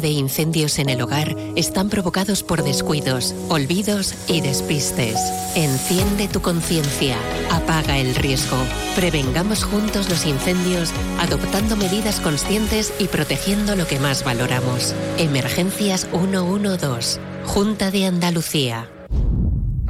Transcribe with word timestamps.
de 0.00 0.08
incendios 0.08 0.78
en 0.78 0.88
el 0.88 1.02
hogar 1.02 1.36
están 1.56 1.88
provocados 1.88 2.42
por 2.42 2.62
descuidos, 2.62 3.34
olvidos 3.48 4.14
y 4.26 4.40
despistes. 4.40 5.16
Enciende 5.54 6.28
tu 6.28 6.40
conciencia, 6.40 7.16
apaga 7.50 7.98
el 7.98 8.14
riesgo. 8.14 8.56
Prevengamos 8.94 9.64
juntos 9.64 10.08
los 10.08 10.26
incendios 10.26 10.90
adoptando 11.18 11.76
medidas 11.76 12.20
conscientes 12.20 12.92
y 12.98 13.08
protegiendo 13.08 13.76
lo 13.76 13.86
que 13.86 13.98
más 13.98 14.24
valoramos. 14.24 14.94
Emergencias 15.18 16.06
112, 16.10 17.20
Junta 17.44 17.90
de 17.90 18.06
Andalucía. 18.06 18.90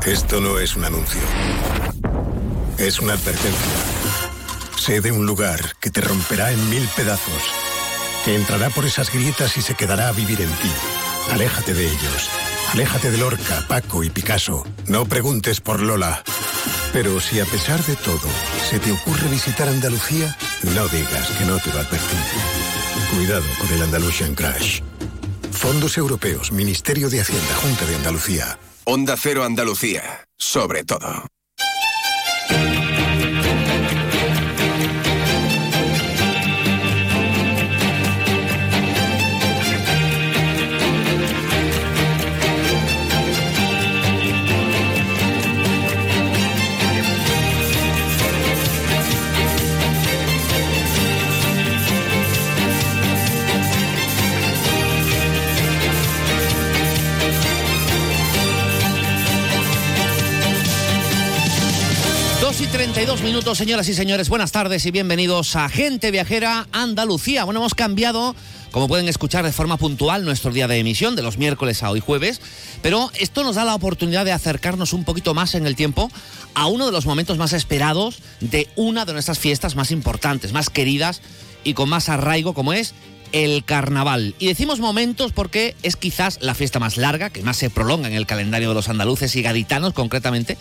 Esto 0.07 0.41
no 0.41 0.59
es 0.59 0.77
un 0.77 0.85
anuncio. 0.85 1.21
Es 2.79 3.01
una 3.01 3.15
advertencia. 3.15 3.73
Sé 4.77 5.01
de 5.01 5.13
un 5.13 5.27
lugar 5.27 5.61
que 5.81 5.91
te 5.91 6.01
romperá 6.01 6.53
en 6.53 6.71
mil 6.71 6.89
pedazos 6.97 7.68
entrará 8.35 8.71
por 8.71 8.85
esas 8.85 9.13
grietas 9.13 9.57
y 9.57 9.63
se 9.63 9.75
quedará 9.75 10.09
a 10.09 10.13
vivir 10.13 10.41
en 10.41 10.51
ti. 10.51 10.71
Aléjate 11.31 11.75
de 11.75 11.87
ellos. 11.87 12.31
Aléjate 12.73 13.11
de 13.11 13.19
Lorca, 13.19 13.65
Paco 13.69 14.05
y 14.05 14.11
Picasso. 14.11 14.65
No 14.87 15.07
preguntes 15.07 15.61
por 15.61 15.81
Lola. 15.81 16.23
Pero 16.93 17.21
si 17.21 17.41
a 17.41 17.45
pesar 17.45 17.83
de 17.85 17.97
todo 17.97 18.29
se 18.69 18.79
te 18.79 18.93
ocurre 18.93 19.29
visitar 19.29 19.69
Andalucía, 19.69 20.37
no 20.75 20.89
digas 20.89 21.29
que 21.39 21.45
no 21.45 21.59
te 21.59 21.73
lo 21.73 21.81
advertí. 21.81 22.17
Cuidado 23.15 23.45
con 23.59 23.73
el 23.73 23.83
Andalusian 23.83 24.35
Crash. 24.35 24.81
Fondos 25.53 25.97
Europeos, 25.99 26.53
Ministerio 26.53 27.11
de 27.11 27.21
Hacienda, 27.21 27.55
Junta 27.57 27.85
de 27.85 27.97
Andalucía. 27.97 28.59
Onda 28.85 29.17
Cero 29.19 29.45
Andalucía, 29.45 30.25
sobre 30.37 30.85
todo. 30.85 31.27
Señoras 63.55 63.89
y 63.89 63.95
señores. 63.95 64.29
Buenas 64.29 64.53
tardes 64.53 64.85
y 64.85 64.91
bienvenidos 64.91 65.57
a 65.57 65.71
Gente 65.71 66.11
Viajera 66.11 66.67
Andalucía. 66.71 67.45
Bueno, 67.45 67.61
hemos 67.61 67.75
cambiado, 67.75 68.37
como 68.73 68.89
pueden 68.89 69.09
escuchar 69.09 69.43
de 69.43 69.53
forma 69.53 69.79
puntual, 69.79 70.23
nuestro 70.25 70.53
día 70.53 70.69
de 70.69 70.79
emisión 70.79 71.17
de 71.17 71.23
los 71.23 71.39
miércoles 71.39 71.83
a 71.83 71.91
hoy 71.91 72.01
jueves. 72.01 72.43
Pero 72.83 73.11
esto 73.19 73.45
nos 73.45 73.57
da 73.57 73.65
la 73.65 73.75
oportunidad 73.75 74.27
de 74.27 74.33
acercarnos 74.33 74.93
un 74.93 75.05
poquito 75.05 75.33
más 75.33 75.55
en 75.55 75.67
el 75.67 75.77
tiempo 75.77 76.11
a 76.55 76.67
uno 76.67 76.85
de 76.85 76.93
los 76.93 77.07
momentos 77.07 77.39
más 77.39 77.55
esperados 77.55 78.19
de 78.41 78.69
una 78.77 79.07
de 79.07 79.15
nuestras 79.15 79.39
fiestas 79.39 79.77
más 79.77 79.93
importantes, 79.93 80.53
más 80.53 80.69
queridas 80.69 81.23
y 81.65 81.73
con 81.73 81.89
más 81.89 82.11
arraigo, 82.11 82.53
como 82.53 82.75
es 82.75 82.93
el 83.33 83.65
carnaval. 83.65 84.35
Y 84.39 84.47
decimos 84.47 84.81
momentos 84.81 85.33
porque 85.33 85.75
es 85.83 85.97
quizás 85.97 86.39
la 86.41 86.55
fiesta 86.55 86.79
más 86.79 86.97
larga, 86.97 87.31
que 87.31 87.43
más 87.43 87.57
se 87.57 87.71
prolonga 87.71 88.09
en 88.09 88.15
el 88.15 88.27
calendario 88.27 88.69
de 88.69 88.75
los 88.75 88.89
andaluces 88.89 89.35
y 89.37 89.43
gaditanos 89.43 89.93
concretamente, 89.93 90.57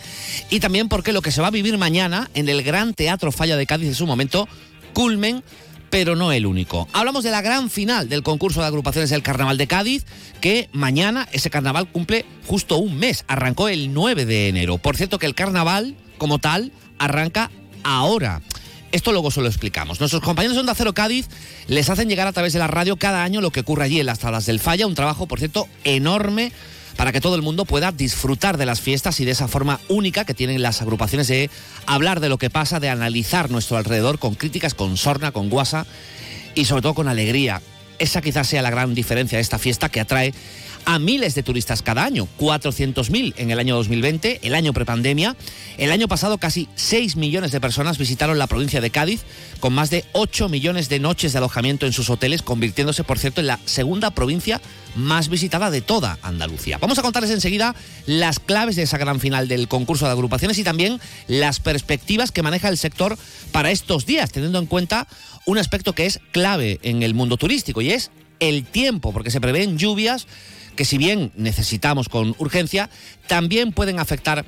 y 0.50 0.60
también 0.60 0.88
porque 0.88 1.12
lo 1.12 1.22
que 1.22 1.32
se 1.32 1.40
va 1.40 1.48
a 1.48 1.52
vivir 1.52 1.78
mañana 1.78 2.30
en 2.34 2.48
el 2.48 2.62
Gran 2.62 2.94
Teatro 2.94 3.32
Falla 3.32 3.56
de 3.56 3.66
Cádiz 3.66 3.90
es 3.90 4.00
un 4.00 4.08
momento 4.08 4.48
culmen 4.92 5.42
pero 5.90 6.16
no 6.16 6.32
el 6.32 6.46
único. 6.46 6.88
Hablamos 6.92 7.24
de 7.24 7.30
la 7.30 7.40
gran 7.40 7.70
final 7.70 8.08
del 8.08 8.22
concurso 8.22 8.60
de 8.60 8.66
agrupaciones 8.66 9.10
del 9.10 9.22
Carnaval 9.22 9.56
de 9.56 9.66
Cádiz, 9.66 10.04
que 10.40 10.68
mañana 10.72 11.28
ese 11.32 11.50
carnaval 11.50 11.90
cumple 11.90 12.24
justo 12.46 12.76
un 12.76 12.98
mes, 12.98 13.24
arrancó 13.26 13.68
el 13.68 13.92
9 13.92 14.26
de 14.26 14.48
enero. 14.48 14.78
Por 14.78 14.96
cierto 14.96 15.18
que 15.18 15.26
el 15.26 15.34
carnaval, 15.34 15.96
como 16.18 16.38
tal, 16.38 16.72
arranca 16.98 17.50
ahora. 17.84 18.42
Esto 18.90 19.12
luego 19.12 19.30
se 19.30 19.42
lo 19.42 19.48
explicamos. 19.48 20.00
Nuestros 20.00 20.22
compañeros 20.22 20.54
de 20.54 20.60
Onda 20.60 20.74
Cero 20.74 20.94
Cádiz 20.94 21.28
les 21.66 21.90
hacen 21.90 22.08
llegar 22.08 22.26
a 22.26 22.32
través 22.32 22.54
de 22.54 22.58
la 22.58 22.68
radio 22.68 22.96
cada 22.96 23.22
año 23.22 23.40
lo 23.40 23.50
que 23.50 23.60
ocurre 23.60 23.84
allí 23.84 24.00
en 24.00 24.06
las 24.06 24.20
salas 24.20 24.46
del 24.46 24.60
Falla, 24.60 24.86
un 24.86 24.94
trabajo, 24.94 25.26
por 25.26 25.38
cierto, 25.38 25.68
enorme 25.84 26.52
para 26.96 27.12
que 27.12 27.20
todo 27.20 27.36
el 27.36 27.42
mundo 27.42 27.64
pueda 27.64 27.92
disfrutar 27.92 28.56
de 28.56 28.66
las 28.66 28.80
fiestas 28.80 29.20
y 29.20 29.24
de 29.24 29.30
esa 29.30 29.46
forma 29.46 29.78
única 29.88 30.24
que 30.24 30.34
tienen 30.34 30.62
las 30.62 30.82
agrupaciones 30.82 31.28
de 31.28 31.48
hablar 31.86 32.18
de 32.18 32.28
lo 32.28 32.38
que 32.38 32.50
pasa, 32.50 32.80
de 32.80 32.88
analizar 32.88 33.50
nuestro 33.50 33.76
alrededor 33.76 34.18
con 34.18 34.34
críticas, 34.34 34.74
con 34.74 34.96
sorna, 34.96 35.30
con 35.30 35.48
guasa 35.48 35.86
y 36.56 36.64
sobre 36.64 36.82
todo 36.82 36.94
con 36.94 37.06
alegría. 37.06 37.62
Esa 38.00 38.20
quizás 38.20 38.48
sea 38.48 38.62
la 38.62 38.70
gran 38.70 38.94
diferencia 38.94 39.38
de 39.38 39.42
esta 39.42 39.60
fiesta 39.60 39.90
que 39.90 40.00
atrae 40.00 40.34
a 40.88 40.98
miles 40.98 41.34
de 41.34 41.42
turistas 41.42 41.82
cada 41.82 42.02
año, 42.02 42.26
400.000 42.38 43.34
en 43.36 43.50
el 43.50 43.58
año 43.58 43.76
2020, 43.76 44.40
el 44.42 44.54
año 44.54 44.72
prepandemia. 44.72 45.36
El 45.76 45.92
año 45.92 46.08
pasado 46.08 46.38
casi 46.38 46.66
6 46.76 47.16
millones 47.16 47.52
de 47.52 47.60
personas 47.60 47.98
visitaron 47.98 48.38
la 48.38 48.46
provincia 48.46 48.80
de 48.80 48.88
Cádiz, 48.88 49.20
con 49.60 49.74
más 49.74 49.90
de 49.90 50.06
8 50.12 50.48
millones 50.48 50.88
de 50.88 50.98
noches 50.98 51.32
de 51.32 51.38
alojamiento 51.38 51.84
en 51.84 51.92
sus 51.92 52.08
hoteles, 52.08 52.40
convirtiéndose, 52.40 53.04
por 53.04 53.18
cierto, 53.18 53.42
en 53.42 53.48
la 53.48 53.60
segunda 53.66 54.12
provincia 54.12 54.62
más 54.96 55.28
visitada 55.28 55.70
de 55.70 55.82
toda 55.82 56.18
Andalucía. 56.22 56.78
Vamos 56.78 56.98
a 56.98 57.02
contarles 57.02 57.32
enseguida 57.32 57.74
las 58.06 58.40
claves 58.40 58.74
de 58.76 58.84
esa 58.84 58.96
gran 58.96 59.20
final 59.20 59.46
del 59.46 59.68
concurso 59.68 60.06
de 60.06 60.12
agrupaciones 60.12 60.56
y 60.56 60.64
también 60.64 61.02
las 61.26 61.60
perspectivas 61.60 62.32
que 62.32 62.42
maneja 62.42 62.70
el 62.70 62.78
sector 62.78 63.18
para 63.52 63.70
estos 63.70 64.06
días, 64.06 64.32
teniendo 64.32 64.58
en 64.58 64.64
cuenta 64.64 65.06
un 65.44 65.58
aspecto 65.58 65.92
que 65.92 66.06
es 66.06 66.18
clave 66.32 66.80
en 66.82 67.02
el 67.02 67.12
mundo 67.12 67.36
turístico 67.36 67.82
y 67.82 67.90
es 67.90 68.10
el 68.40 68.64
tiempo, 68.64 69.12
porque 69.12 69.30
se 69.30 69.40
prevén 69.42 69.76
lluvias 69.76 70.26
que 70.78 70.84
si 70.84 70.96
bien 70.96 71.32
necesitamos 71.34 72.08
con 72.08 72.36
urgencia, 72.38 72.88
también 73.26 73.72
pueden 73.72 73.98
afectar 73.98 74.44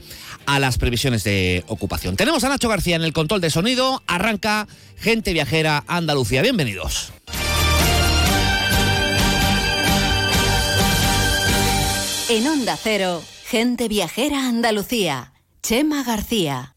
a 0.47 0.61
las 0.61 0.79
previsiones 0.79 1.25
de 1.25 1.65
ocupación. 1.67 2.15
Tenemos 2.15 2.45
a 2.45 2.49
Nacho 2.49 2.69
García 2.69 2.95
en 2.95 3.03
el 3.03 3.13
control 3.13 3.41
de 3.41 3.51
sonido. 3.51 4.01
Arranca 4.07 4.69
Gente 4.97 5.33
Viajera 5.33 5.83
Andalucía. 5.89 6.41
Bienvenidos. 6.41 7.13
En 12.29 12.47
Onda 12.47 12.79
Cero, 12.81 13.25
Gente 13.45 13.89
Viajera 13.89 14.47
Andalucía. 14.47 15.33
Chema 15.63 16.05
García. 16.05 16.77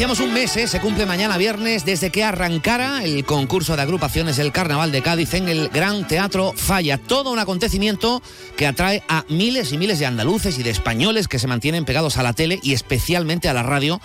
Decíamos 0.00 0.20
un 0.20 0.32
mes, 0.32 0.56
¿eh? 0.56 0.66
se 0.66 0.80
cumple 0.80 1.04
mañana 1.04 1.36
viernes 1.36 1.84
desde 1.84 2.08
que 2.08 2.24
arrancara 2.24 3.04
el 3.04 3.22
concurso 3.26 3.76
de 3.76 3.82
agrupaciones 3.82 4.38
del 4.38 4.50
Carnaval 4.50 4.92
de 4.92 5.02
Cádiz 5.02 5.34
en 5.34 5.46
el 5.46 5.68
Gran 5.68 6.08
Teatro 6.08 6.54
Falla. 6.56 6.96
Todo 6.96 7.30
un 7.30 7.38
acontecimiento 7.38 8.22
que 8.56 8.66
atrae 8.66 9.02
a 9.10 9.26
miles 9.28 9.72
y 9.72 9.76
miles 9.76 9.98
de 9.98 10.06
andaluces 10.06 10.58
y 10.58 10.62
de 10.62 10.70
españoles 10.70 11.28
que 11.28 11.38
se 11.38 11.48
mantienen 11.48 11.84
pegados 11.84 12.16
a 12.16 12.22
la 12.22 12.32
tele 12.32 12.58
y 12.62 12.72
especialmente 12.72 13.50
a 13.50 13.52
la 13.52 13.62
radio 13.62 14.00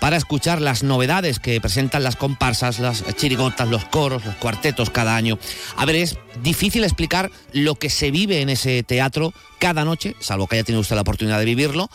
para 0.00 0.16
escuchar 0.16 0.60
las 0.60 0.82
novedades 0.82 1.38
que 1.38 1.60
presentan 1.60 2.02
las 2.02 2.16
comparsas, 2.16 2.80
las 2.80 3.04
chirigotas, 3.14 3.68
los 3.68 3.84
coros, 3.84 4.24
los 4.24 4.34
cuartetos 4.34 4.90
cada 4.90 5.14
año. 5.14 5.38
A 5.76 5.84
ver, 5.84 5.94
es 5.94 6.18
difícil 6.42 6.82
explicar 6.82 7.30
lo 7.52 7.76
que 7.76 7.88
se 7.88 8.10
vive 8.10 8.40
en 8.40 8.48
ese 8.48 8.82
teatro 8.82 9.32
cada 9.60 9.84
noche, 9.84 10.16
salvo 10.18 10.48
que 10.48 10.56
haya 10.56 10.64
tenido 10.64 10.80
usted 10.80 10.96
la 10.96 11.02
oportunidad 11.02 11.38
de 11.38 11.44
vivirlo, 11.44 11.88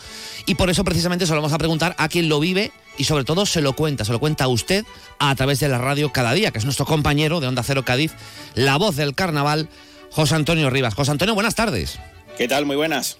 y 0.46 0.54
por 0.54 0.70
eso 0.70 0.84
precisamente 0.84 1.26
se 1.26 1.34
lo 1.34 1.42
vamos 1.42 1.52
a 1.52 1.58
preguntar 1.58 1.94
a 1.98 2.08
quien 2.08 2.30
lo 2.30 2.40
vive 2.40 2.72
y 2.98 3.04
sobre 3.04 3.24
todo 3.24 3.46
se 3.46 3.60
lo 3.60 3.74
cuenta, 3.74 4.04
se 4.04 4.12
lo 4.12 4.20
cuenta 4.20 4.44
a 4.44 4.48
usted 4.48 4.84
a 5.18 5.34
través 5.34 5.60
de 5.60 5.68
la 5.68 5.78
radio 5.78 6.12
cada 6.12 6.32
día, 6.32 6.50
que 6.50 6.58
es 6.58 6.64
nuestro 6.64 6.86
compañero 6.86 7.40
de 7.40 7.46
Onda 7.46 7.62
Cero 7.62 7.84
Cádiz, 7.84 8.12
la 8.54 8.76
voz 8.76 8.96
del 8.96 9.14
carnaval, 9.14 9.68
José 10.10 10.34
Antonio 10.34 10.70
Rivas. 10.70 10.94
José 10.94 11.10
Antonio, 11.10 11.34
buenas 11.34 11.54
tardes. 11.54 11.98
¿Qué 12.36 12.48
tal? 12.48 12.66
Muy 12.66 12.76
buenas. 12.76 13.18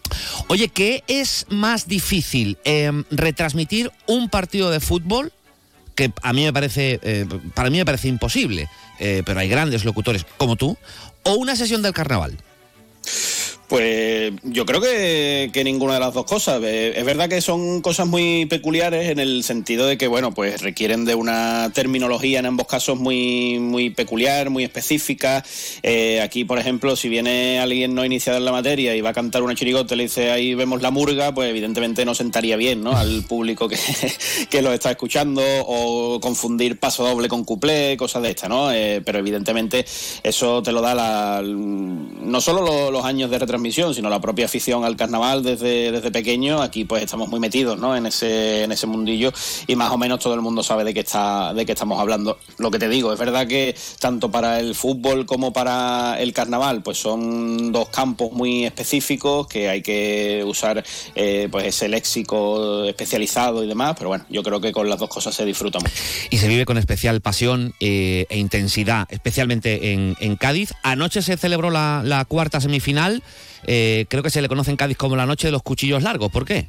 Oye, 0.49 0.69
¿qué 0.69 1.05
es 1.07 1.47
más 1.49 1.87
difícil? 1.87 2.59
Em, 2.65 3.05
¿Retransmitir 3.11 3.91
un 4.07 4.29
partido 4.29 4.71
de 4.71 4.81
fútbol? 4.81 5.33
Que 5.95 6.13
a 6.23 6.33
mí 6.33 6.45
me 6.45 6.53
parece, 6.53 6.99
eh, 7.03 7.27
para 7.55 7.69
mí 7.69 7.77
me 7.77 7.85
parece 7.85 8.09
imposible, 8.09 8.69
eh, 8.99 9.23
pero 9.27 9.41
hay 9.41 9.49
grandes 9.49 9.85
locutores 9.85 10.25
como 10.39 10.57
tú, 10.57 10.79
o 11.25 11.35
una 11.35 11.57
sesión 11.57 11.83
del 11.83 11.93
carnaval. 11.93 12.39
Pues 13.73 14.35
yo 14.43 14.67
creo 14.67 14.83
que, 14.83 15.63
ninguna 15.65 15.95
de 15.95 16.01
las 16.01 16.13
dos 16.13 16.27
cosas. 16.27 16.61
Eh, 16.63 16.93
es 16.95 17.07
verdad 17.07 17.31
que 17.31 17.41
son 17.41 17.81
cosas 17.81 18.07
muy 18.07 18.45
peculiares 18.45 19.09
en 19.09 19.19
el 19.19 19.43
sentido 19.45 19.87
de 19.87 19.97
que, 19.97 20.09
bueno, 20.09 20.35
pues 20.35 20.61
requieren 20.61 21.07
de 21.07 21.15
una 21.15 21.71
terminología 21.73 22.41
en 22.41 22.45
ambos 22.45 22.67
casos 22.67 22.99
muy, 22.99 23.59
muy 23.61 23.89
peculiar, 23.89 24.51
muy 24.51 24.65
específica. 24.65 25.43
Eh, 25.83 26.21
aquí, 26.21 26.45
por 26.45 26.59
ejemplo, 26.59 26.97
si 26.97 27.09
viene 27.09 27.61
alguien 27.61 27.95
no 27.95 28.05
iniciado 28.05 28.37
en 28.37 28.45
la 28.45 28.53
materia 28.53 28.95
y 28.95 29.01
va 29.01 29.09
a 29.09 29.15
cantar 29.15 29.43
una 29.43 29.55
chirigota 29.55 29.95
y 29.95 29.97
le 29.97 30.03
dice 30.03 30.31
ahí 30.31 30.55
vemos 30.55 30.83
la 30.83 30.91
murga, 30.91 31.33
pues 31.33 31.49
evidentemente 31.49 32.05
no 32.05 32.15
sentaría 32.15 32.57
bien 32.57 32.83
¿no? 32.83 32.95
al 32.95 33.23
público 33.23 33.71
que, 33.71 33.79
que 34.51 34.61
lo 34.61 34.71
está 34.75 34.91
escuchando 34.91 35.43
o 35.43 36.21
confundir 36.21 36.79
paso 36.79 37.05
doble 37.05 37.27
con 37.27 37.43
cuplé, 37.45 37.97
cosas 37.97 38.23
de 38.23 38.29
estas, 38.29 38.51
¿no? 38.51 38.71
Eh, 38.71 39.01
pero 39.03 39.19
evidentemente 39.19 39.87
eso 40.23 40.63
te 40.63 40.73
lo 40.73 40.83
da 40.83 40.95
la, 40.95 41.43
no 41.43 42.41
solo 42.43 42.91
los, 42.91 43.03
años 43.03 43.31
de 43.31 43.39
retransmisión, 43.39 43.62
retransmisión, 43.63 43.95
sino 43.95 44.11
la 44.11 44.21
propia 44.21 44.47
afición 44.47 44.85
al 44.85 44.97
carnaval 44.97 45.43
desde, 45.43 45.93
desde 45.93 46.11
pequeño, 46.11 46.61
aquí 46.61 46.85
pues 46.85 47.03
estamos 47.03 47.29
muy 47.29 47.41
metidos 47.41 47.79
¿no? 47.79 47.97
en, 47.97 48.07
ese, 48.07 48.65
en 48.65 48.73
ese 48.73 48.87
mundillo 48.87 49.33
y 49.67 49.77
más 49.77 49.91
o 49.91 49.99
menos 49.99 50.19
todo 50.21 50.35
el 50.35 50.41
mundo 50.41 50.63
sabe 50.63 50.85
de 50.85 50.93
qué, 50.93 51.01
está, 51.01 51.55
de 51.55 51.65
qué 51.65 51.73
estamos 51.73 52.01
hablando. 52.01 52.39
Lo 52.59 52.71
que 52.71 52.79
te 52.79 52.89
digo, 52.89 53.13
es 53.13 53.19
verdad 53.19 53.47
que 53.47 53.75
tanto 54.01 54.31
para 54.31 54.59
el 54.61 54.75
fútbol 54.75 55.27
como 55.27 55.53
para 55.53 56.21
el 56.21 56.33
carnaval, 56.33 56.83
pues 56.83 56.99
son 56.99 57.73
dos 57.73 57.89
campos 57.89 58.33
muy 58.33 58.65
específicos 58.65 59.47
que 59.47 59.69
hay 59.69 59.83
que 59.83 60.43
usar 60.47 60.85
eh, 61.15 61.49
pues 61.51 61.67
ese 61.67 61.89
léxico 61.89 62.85
especializado 62.85 63.63
y 63.65 63.69
demás, 63.69 63.95
pero 63.97 64.09
bueno, 64.09 64.25
yo 64.29 64.43
creo 64.43 64.61
que 64.61 64.73
con 64.73 64.89
las 64.89 64.99
dos 64.99 65.09
cosas 65.09 65.35
se 65.35 65.45
disfruta 65.45 65.79
mucho. 65.79 65.93
Y 66.31 66.39
se 66.39 66.49
vive 66.49 66.65
con 66.65 66.79
especial 66.79 67.21
pasión 67.21 67.75
eh, 67.81 68.27
e 68.29 68.39
intensidad, 68.39 69.07
especialmente 69.11 69.93
en, 69.93 70.17
en 70.21 70.37
Cádiz. 70.37 70.73
Anoche 70.83 71.23
se 71.23 71.37
celebró 71.37 71.71
la 71.71 72.25
cuarta 72.29 72.61
semifinal. 72.61 73.23
Eh, 73.67 74.07
creo 74.09 74.23
que 74.23 74.31
se 74.31 74.43
le 74.43 74.49
conoce 74.49 74.71
en 74.71 74.77
Cádiz 74.77 74.97
como 74.97 75.17
la 75.17 75.27
noche 75.27 75.49
de 75.49 75.53
los 75.53 75.63
cuchillos 75.63 76.03
largos. 76.03 76.31
¿Por 76.31 76.45
qué? 76.45 76.67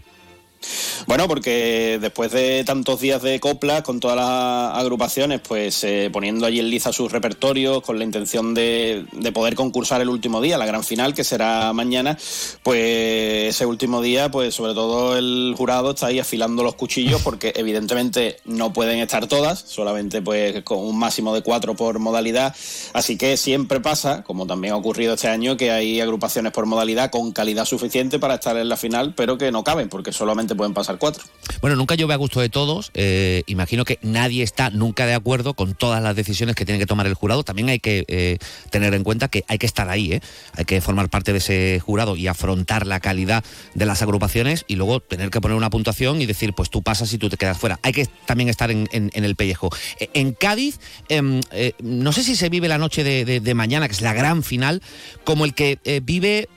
Bueno, 1.07 1.27
porque 1.27 1.97
después 2.01 2.31
de 2.31 2.63
tantos 2.63 2.99
días 2.99 3.21
de 3.21 3.39
copla 3.39 3.83
con 3.83 3.99
todas 3.99 4.17
las 4.17 4.77
agrupaciones, 4.77 5.41
pues 5.41 5.83
eh, 5.83 6.09
poniendo 6.11 6.45
allí 6.45 6.59
en 6.59 6.69
liza 6.69 6.93
sus 6.93 7.11
repertorios 7.11 7.81
con 7.81 7.97
la 7.97 8.03
intención 8.03 8.53
de, 8.53 9.05
de, 9.11 9.31
poder 9.31 9.55
concursar 9.55 10.01
el 10.01 10.09
último 10.09 10.41
día, 10.41 10.57
la 10.57 10.65
gran 10.65 10.83
final, 10.83 11.13
que 11.13 11.23
será 11.23 11.73
mañana, 11.73 12.17
pues 12.61 13.49
ese 13.49 13.65
último 13.65 14.01
día, 14.01 14.29
pues 14.31 14.53
sobre 14.53 14.73
todo 14.73 15.17
el 15.17 15.53
jurado 15.57 15.91
está 15.91 16.07
ahí 16.07 16.19
afilando 16.19 16.63
los 16.63 16.75
cuchillos 16.75 17.21
porque 17.21 17.53
evidentemente 17.55 18.37
no 18.45 18.73
pueden 18.73 18.99
estar 18.99 19.27
todas, 19.27 19.59
solamente 19.59 20.21
pues 20.21 20.63
con 20.63 20.79
un 20.79 20.97
máximo 20.97 21.33
de 21.33 21.41
cuatro 21.41 21.75
por 21.75 21.99
modalidad, 21.99 22.55
así 22.93 23.17
que 23.17 23.37
siempre 23.37 23.79
pasa, 23.79 24.23
como 24.23 24.45
también 24.45 24.73
ha 24.73 24.77
ocurrido 24.77 25.13
este 25.15 25.27
año, 25.27 25.57
que 25.57 25.71
hay 25.71 25.99
agrupaciones 26.01 26.51
por 26.51 26.65
modalidad 26.65 27.11
con 27.11 27.31
calidad 27.31 27.65
suficiente 27.65 28.19
para 28.19 28.35
estar 28.35 28.57
en 28.57 28.69
la 28.69 28.77
final, 28.77 29.13
pero 29.15 29.37
que 29.37 29.51
no 29.51 29.63
caben 29.63 29.89
porque 29.89 30.11
solamente 30.11 30.52
pueden 30.55 30.73
pasar 30.73 30.97
cuatro. 30.97 31.23
Bueno, 31.61 31.75
nunca 31.75 31.95
llueve 31.95 32.13
a 32.13 32.17
gusto 32.17 32.39
de 32.39 32.49
todos. 32.49 32.91
Eh, 32.93 33.43
imagino 33.47 33.85
que 33.85 33.99
nadie 34.01 34.43
está 34.43 34.69
nunca 34.69 35.05
de 35.05 35.13
acuerdo 35.13 35.53
con 35.53 35.73
todas 35.73 36.01
las 36.01 36.15
decisiones 36.15 36.55
que 36.55 36.65
tiene 36.65 36.79
que 36.79 36.85
tomar 36.85 37.07
el 37.07 37.13
jurado. 37.13 37.43
También 37.43 37.69
hay 37.69 37.79
que 37.79 38.05
eh, 38.07 38.37
tener 38.69 38.93
en 38.93 39.03
cuenta 39.03 39.27
que 39.27 39.43
hay 39.47 39.57
que 39.57 39.65
estar 39.65 39.89
ahí, 39.89 40.13
¿eh? 40.13 40.21
hay 40.55 40.65
que 40.65 40.79
formar 40.81 41.09
parte 41.09 41.31
de 41.31 41.39
ese 41.39 41.79
jurado 41.79 42.15
y 42.15 42.27
afrontar 42.27 42.87
la 42.87 42.99
calidad 42.99 43.43
de 43.73 43.85
las 43.85 44.01
agrupaciones 44.01 44.65
y 44.67 44.75
luego 44.75 44.99
tener 44.99 45.29
que 45.29 45.41
poner 45.41 45.57
una 45.57 45.69
puntuación 45.69 46.21
y 46.21 46.25
decir, 46.25 46.53
pues 46.53 46.69
tú 46.69 46.81
pasas 46.81 47.11
y 47.13 47.17
tú 47.17 47.29
te 47.29 47.37
quedas 47.37 47.57
fuera. 47.57 47.79
Hay 47.83 47.93
que 47.93 48.07
también 48.25 48.49
estar 48.49 48.71
en, 48.71 48.87
el 48.91 49.35
pellejo. 49.35 49.69
En 50.13 50.33
Cádiz, 50.33 50.79
em, 51.09 51.41
no 51.81 52.11
sé 52.11 52.23
si 52.23 52.35
se 52.35 52.49
vive 52.49 52.67
la 52.67 52.77
noche 52.77 53.03
de, 53.03 53.25
de, 53.39 53.53
mañana, 53.53 53.87
que 53.87 53.93
es 53.93 54.01
la 54.01 54.13
gran 54.13 54.43
final, 54.43 54.81
como 55.23 55.45
el 55.45 55.53
que 55.53 55.79
vive 56.03 56.49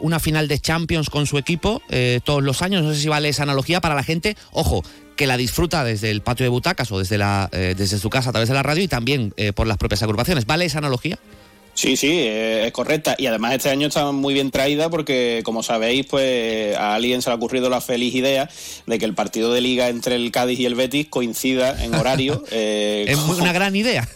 una 0.00 0.18
final 0.18 0.48
de 0.48 0.58
Champions 0.58 1.10
con 1.10 1.26
su 1.26 1.38
equipo 1.38 1.82
todos 2.24 2.42
los 2.42 2.62
años. 2.62 2.82
No 2.82 2.92
sé 2.92 3.00
si 3.00 3.08
vale 3.08 3.32
esa 3.34 3.42
analogía 3.42 3.80
para 3.80 3.94
la 3.94 4.02
gente. 4.02 4.36
Ojo, 4.52 4.82
que 5.16 5.26
la 5.26 5.36
disfruta 5.36 5.84
desde 5.84 6.10
el 6.10 6.22
patio 6.22 6.44
de 6.44 6.50
butacas 6.50 6.90
o 6.90 6.98
desde, 6.98 7.18
la, 7.18 7.48
eh, 7.52 7.74
desde 7.76 7.98
su 7.98 8.10
casa 8.10 8.30
a 8.30 8.32
través 8.32 8.48
de 8.48 8.54
la 8.54 8.62
radio 8.62 8.82
y 8.82 8.88
también 8.88 9.32
eh, 9.36 9.52
por 9.52 9.66
las 9.66 9.76
propias 9.76 10.02
agrupaciones. 10.02 10.46
¿Vale 10.46 10.64
esa 10.64 10.78
analogía? 10.78 11.18
Sí, 11.74 11.96
sí, 11.96 12.24
es 12.26 12.72
correcta. 12.72 13.14
Y 13.18 13.26
además 13.26 13.54
este 13.54 13.70
año 13.70 13.88
está 13.88 14.10
muy 14.12 14.34
bien 14.34 14.50
traída 14.50 14.90
porque, 14.90 15.42
como 15.44 15.62
sabéis, 15.62 16.06
pues 16.06 16.76
a 16.76 16.94
alguien 16.94 17.20
se 17.22 17.30
le 17.30 17.34
ha 17.34 17.36
ocurrido 17.36 17.68
la 17.68 17.80
feliz 17.80 18.14
idea 18.14 18.48
de 18.86 18.98
que 18.98 19.04
el 19.04 19.14
partido 19.14 19.52
de 19.52 19.60
liga 19.60 19.88
entre 19.88 20.16
el 20.16 20.30
Cádiz 20.30 20.60
y 20.60 20.66
el 20.66 20.74
Betis 20.74 21.08
coincida 21.08 21.82
en 21.82 21.94
horario. 21.94 22.42
Eh, 22.56 23.06
es 23.08 23.18
con... 23.18 23.40
una 23.40 23.52
gran 23.52 23.74
idea. 23.74 24.08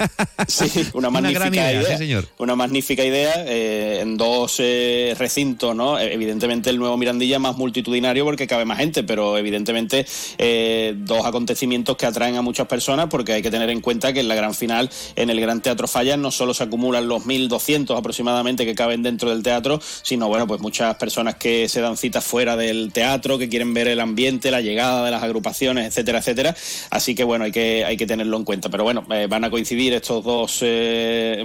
sí, 0.46 0.70
una 0.93 1.10
magnífica 1.10 1.49
una 1.49 1.56
idea, 1.56 1.72
idea. 1.72 1.93
Sí, 1.93 1.99
señor. 1.99 2.28
Una 2.38 2.55
magnífica 2.55 3.05
idea 3.05 3.44
eh, 3.46 4.00
en 4.00 4.16
dos 4.16 4.56
eh, 4.58 5.14
recintos, 5.19 5.75
¿no? 5.75 5.99
Evidentemente 5.99 6.70
el 6.70 6.78
nuevo 6.78 6.96
Mirandilla 6.96 7.38
más 7.38 7.56
multitudinario 7.56 8.25
porque 8.25 8.46
cabe 8.46 8.64
más 8.64 8.78
gente, 8.78 9.02
pero 9.02 9.37
evidentemente 9.37 10.06
eh, 10.38 10.94
dos 10.96 11.26
acontecimientos 11.26 11.96
que 11.96 12.06
atraen 12.06 12.37
a 12.37 12.43
muchas 12.43 12.66
personas 12.66 13.06
porque 13.10 13.32
hay 13.32 13.43
que 13.43 13.50
tener 13.50 13.70
en 13.70 13.81
cuenta 13.81 14.12
que 14.12 14.20
en 14.20 14.28
la 14.28 14.34
gran 14.34 14.55
final, 14.55 14.90
en 15.16 15.31
el 15.31 15.40
Gran 15.40 15.60
Teatro 15.60 15.88
Fallas, 15.88 16.19
no 16.19 16.31
solo 16.31 16.55
se 16.55 16.64
acumulan 16.64 17.08
los 17.08 17.26
mil 17.26 17.48
200 17.49 17.99
aproximadamente 17.99 18.65
que 18.65 18.75
caben 18.75 19.03
dentro 19.03 19.31
del 19.31 19.43
teatro, 19.43 19.81
sino 20.03 20.29
bueno, 20.29 20.47
pues 20.47 20.61
muchas 20.61 20.95
personas 20.97 21.37
que 21.37 21.69
se 21.69 21.81
dan 21.81 21.97
citas 21.97 22.25
fuera 22.25 22.56
del 22.56 22.93
teatro, 22.93 23.39
que 23.39 23.49
quieren 23.49 23.75
ver 23.75 23.89
el 23.89 24.00
ambiente, 24.00 24.50
la 24.50 24.61
llegada 24.61 25.05
de 25.05 25.11
las 25.11 25.23
agrupaciones, 25.23 25.87
etcétera, 25.87 26.19
etcétera. 26.19 26.56
Así 26.91 27.15
que 27.15 27.25
bueno, 27.25 27.45
hay 27.45 27.53
que, 27.53 27.85
hay 27.85 27.97
que 27.97 28.06
tenerlo 28.06 28.37
en 28.37 28.45
cuenta. 28.45 28.69
Pero 28.69 28.85
bueno, 28.85 29.05
eh, 29.11 29.27
van 29.29 29.45
a 29.45 29.50
coincidir 29.50 29.93
estos 29.93 30.25
dos 30.25 30.59
eh, 30.62 31.43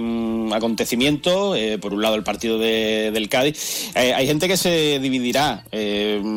acontecimientos. 0.52 1.56
Eh, 1.56 1.78
por 1.80 1.94
un 1.94 2.02
lado, 2.02 2.14
el 2.16 2.22
partido 2.22 2.58
de, 2.58 3.10
del 3.12 3.28
Cádiz. 3.28 3.90
Hay 3.94 4.26
gente 4.26 4.48
que 4.48 4.56
se 4.56 4.98
dividirá, 5.00 5.64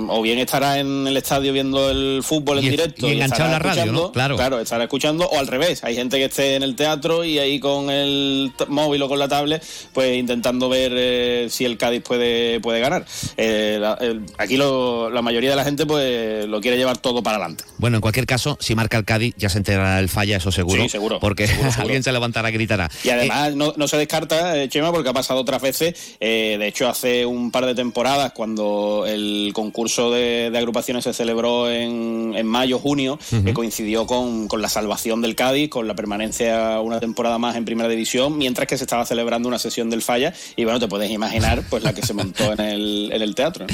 o 0.09 0.21
bien 0.21 0.39
estará 0.39 0.79
en 0.79 1.07
el 1.07 1.17
estadio 1.17 1.53
viendo 1.53 1.89
el 1.89 2.21
fútbol 2.23 2.59
en 2.59 2.65
y, 2.65 2.69
directo. 2.69 3.07
Y 3.07 3.13
enganchado 3.13 3.45
en 3.45 3.51
la 3.51 3.59
radio, 3.59 3.91
¿no? 3.91 4.11
Claro. 4.11 4.35
Claro, 4.35 4.59
estará 4.59 4.83
escuchando, 4.83 5.27
o 5.27 5.39
al 5.39 5.47
revés. 5.47 5.83
Hay 5.83 5.95
gente 5.95 6.17
que 6.17 6.25
esté 6.25 6.55
en 6.55 6.63
el 6.63 6.75
teatro 6.75 7.23
y 7.23 7.39
ahí 7.39 7.59
con 7.59 7.89
el 7.89 8.51
móvil 8.67 9.01
o 9.01 9.09
con 9.09 9.19
la 9.19 9.27
tablet 9.27 9.56
pues 9.93 10.17
intentando 10.17 10.69
ver 10.69 10.91
eh, 10.95 11.47
si 11.49 11.65
el 11.65 11.77
Cádiz 11.77 12.01
puede, 12.03 12.59
puede 12.59 12.79
ganar. 12.79 13.05
Eh, 13.37 13.77
la, 13.79 13.93
el, 14.01 14.21
aquí 14.37 14.57
lo, 14.57 15.09
la 15.09 15.21
mayoría 15.21 15.49
de 15.49 15.55
la 15.55 15.63
gente 15.63 15.85
pues 15.85 16.45
lo 16.45 16.61
quiere 16.61 16.77
llevar 16.77 16.97
todo 16.97 17.23
para 17.23 17.37
adelante. 17.37 17.63
Bueno, 17.77 17.97
en 17.97 18.01
cualquier 18.01 18.25
caso, 18.25 18.57
si 18.59 18.75
marca 18.75 18.97
el 18.97 19.05
Cádiz 19.05 19.33
ya 19.37 19.49
se 19.49 19.57
enterará 19.57 19.99
el 19.99 20.09
falla, 20.09 20.37
eso 20.37 20.51
seguro. 20.51 20.83
Sí, 20.83 20.89
seguro. 20.89 21.19
Porque 21.19 21.47
seguro, 21.47 21.71
seguro. 21.71 21.81
alguien 21.87 22.03
se 22.03 22.11
levantará 22.11 22.49
y 22.49 22.53
gritará. 22.53 22.89
Y 23.03 23.09
además 23.09 23.55
no, 23.55 23.73
no, 23.75 23.87
se 23.87 23.97
descarta, 23.97 24.57
eh, 24.57 24.69
Chema, 24.69 24.91
porque 24.91 25.09
ha 25.09 25.13
pasado 25.13 25.39
otras 25.39 25.61
veces. 25.61 26.17
De 26.19 26.67
hecho, 26.67 26.87
hace 26.89 27.25
un 27.25 27.51
par 27.51 27.65
de 27.65 27.75
temporadas, 27.75 28.31
cuando 28.33 29.05
el 29.07 29.51
concurso 29.53 30.11
de, 30.11 30.49
de 30.51 30.57
agrupaciones 30.57 31.03
se 31.03 31.13
celebró 31.13 31.69
en, 31.69 32.33
en 32.35 32.45
mayo, 32.47 32.79
junio, 32.79 33.19
uh 33.31 33.35
-huh. 33.35 33.43
que 33.43 33.53
coincidió 33.53 34.05
con, 34.05 34.47
con 34.47 34.61
la 34.61 34.69
salvación 34.69 35.21
del 35.21 35.35
Cádiz, 35.35 35.69
con 35.69 35.87
la 35.87 35.95
permanencia 35.95 36.79
una 36.81 36.99
temporada 36.99 37.37
más 37.37 37.55
en 37.55 37.65
primera 37.65 37.89
división, 37.89 38.37
mientras 38.37 38.67
que 38.67 38.77
se 38.77 38.83
estaba 38.83 39.05
celebrando 39.05 39.46
una 39.47 39.59
sesión 39.59 39.89
del 39.89 40.01
Falla 40.01 40.33
y 40.55 40.63
bueno, 40.63 40.79
te 40.79 40.87
puedes 40.87 41.09
imaginar 41.09 41.63
pues 41.69 41.83
la 41.83 41.93
que 41.93 42.01
se 42.01 42.13
montó 42.13 42.53
en 42.53 42.59
el, 42.59 43.09
en 43.11 43.21
el 43.21 43.35
teatro. 43.35 43.65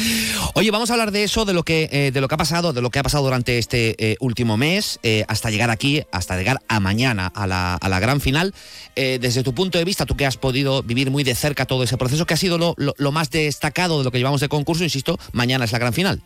Oye, 0.53 0.71
vamos 0.71 0.89
a 0.89 0.93
hablar 0.93 1.11
de 1.11 1.23
eso, 1.23 1.45
de 1.45 1.53
lo 1.53 1.63
que 1.63 1.89
eh, 1.91 2.11
de 2.11 2.21
lo 2.21 2.27
que 2.27 2.35
ha 2.35 2.37
pasado, 2.37 2.73
de 2.73 2.81
lo 2.81 2.89
que 2.89 2.99
ha 2.99 3.03
pasado 3.03 3.23
durante 3.23 3.57
este 3.57 3.95
eh, 3.97 4.15
último 4.19 4.57
mes, 4.57 4.99
eh, 5.03 5.25
hasta 5.27 5.49
llegar 5.49 5.69
aquí, 5.69 6.03
hasta 6.11 6.37
llegar 6.37 6.61
a 6.67 6.79
mañana 6.79 7.27
a 7.27 7.47
la, 7.47 7.75
a 7.75 7.89
la 7.89 7.99
gran 7.99 8.21
final. 8.21 8.53
Desde 8.95 9.41
tu 9.41 9.55
punto 9.55 9.79
de 9.79 9.85
vista, 9.85 10.05
tú 10.05 10.15
que 10.15 10.25
has 10.25 10.37
podido 10.37 10.83
vivir 10.83 11.09
muy 11.09 11.23
de 11.23 11.33
cerca 11.33 11.65
todo 11.65 11.83
ese 11.83 11.97
proceso, 11.97 12.27
¿qué 12.27 12.35
ha 12.35 12.37
sido 12.37 12.59
lo, 12.59 12.75
lo 12.77 13.11
más 13.11 13.31
destacado 13.31 13.97
de 13.97 14.03
lo 14.03 14.11
que 14.11 14.19
llevamos 14.19 14.39
de 14.39 14.49
concurso? 14.49 14.83
Insisto, 14.83 15.17
mañana 15.31 15.65
es 15.65 15.71
la 15.71 15.79
gran 15.79 15.93
final. 15.93 16.21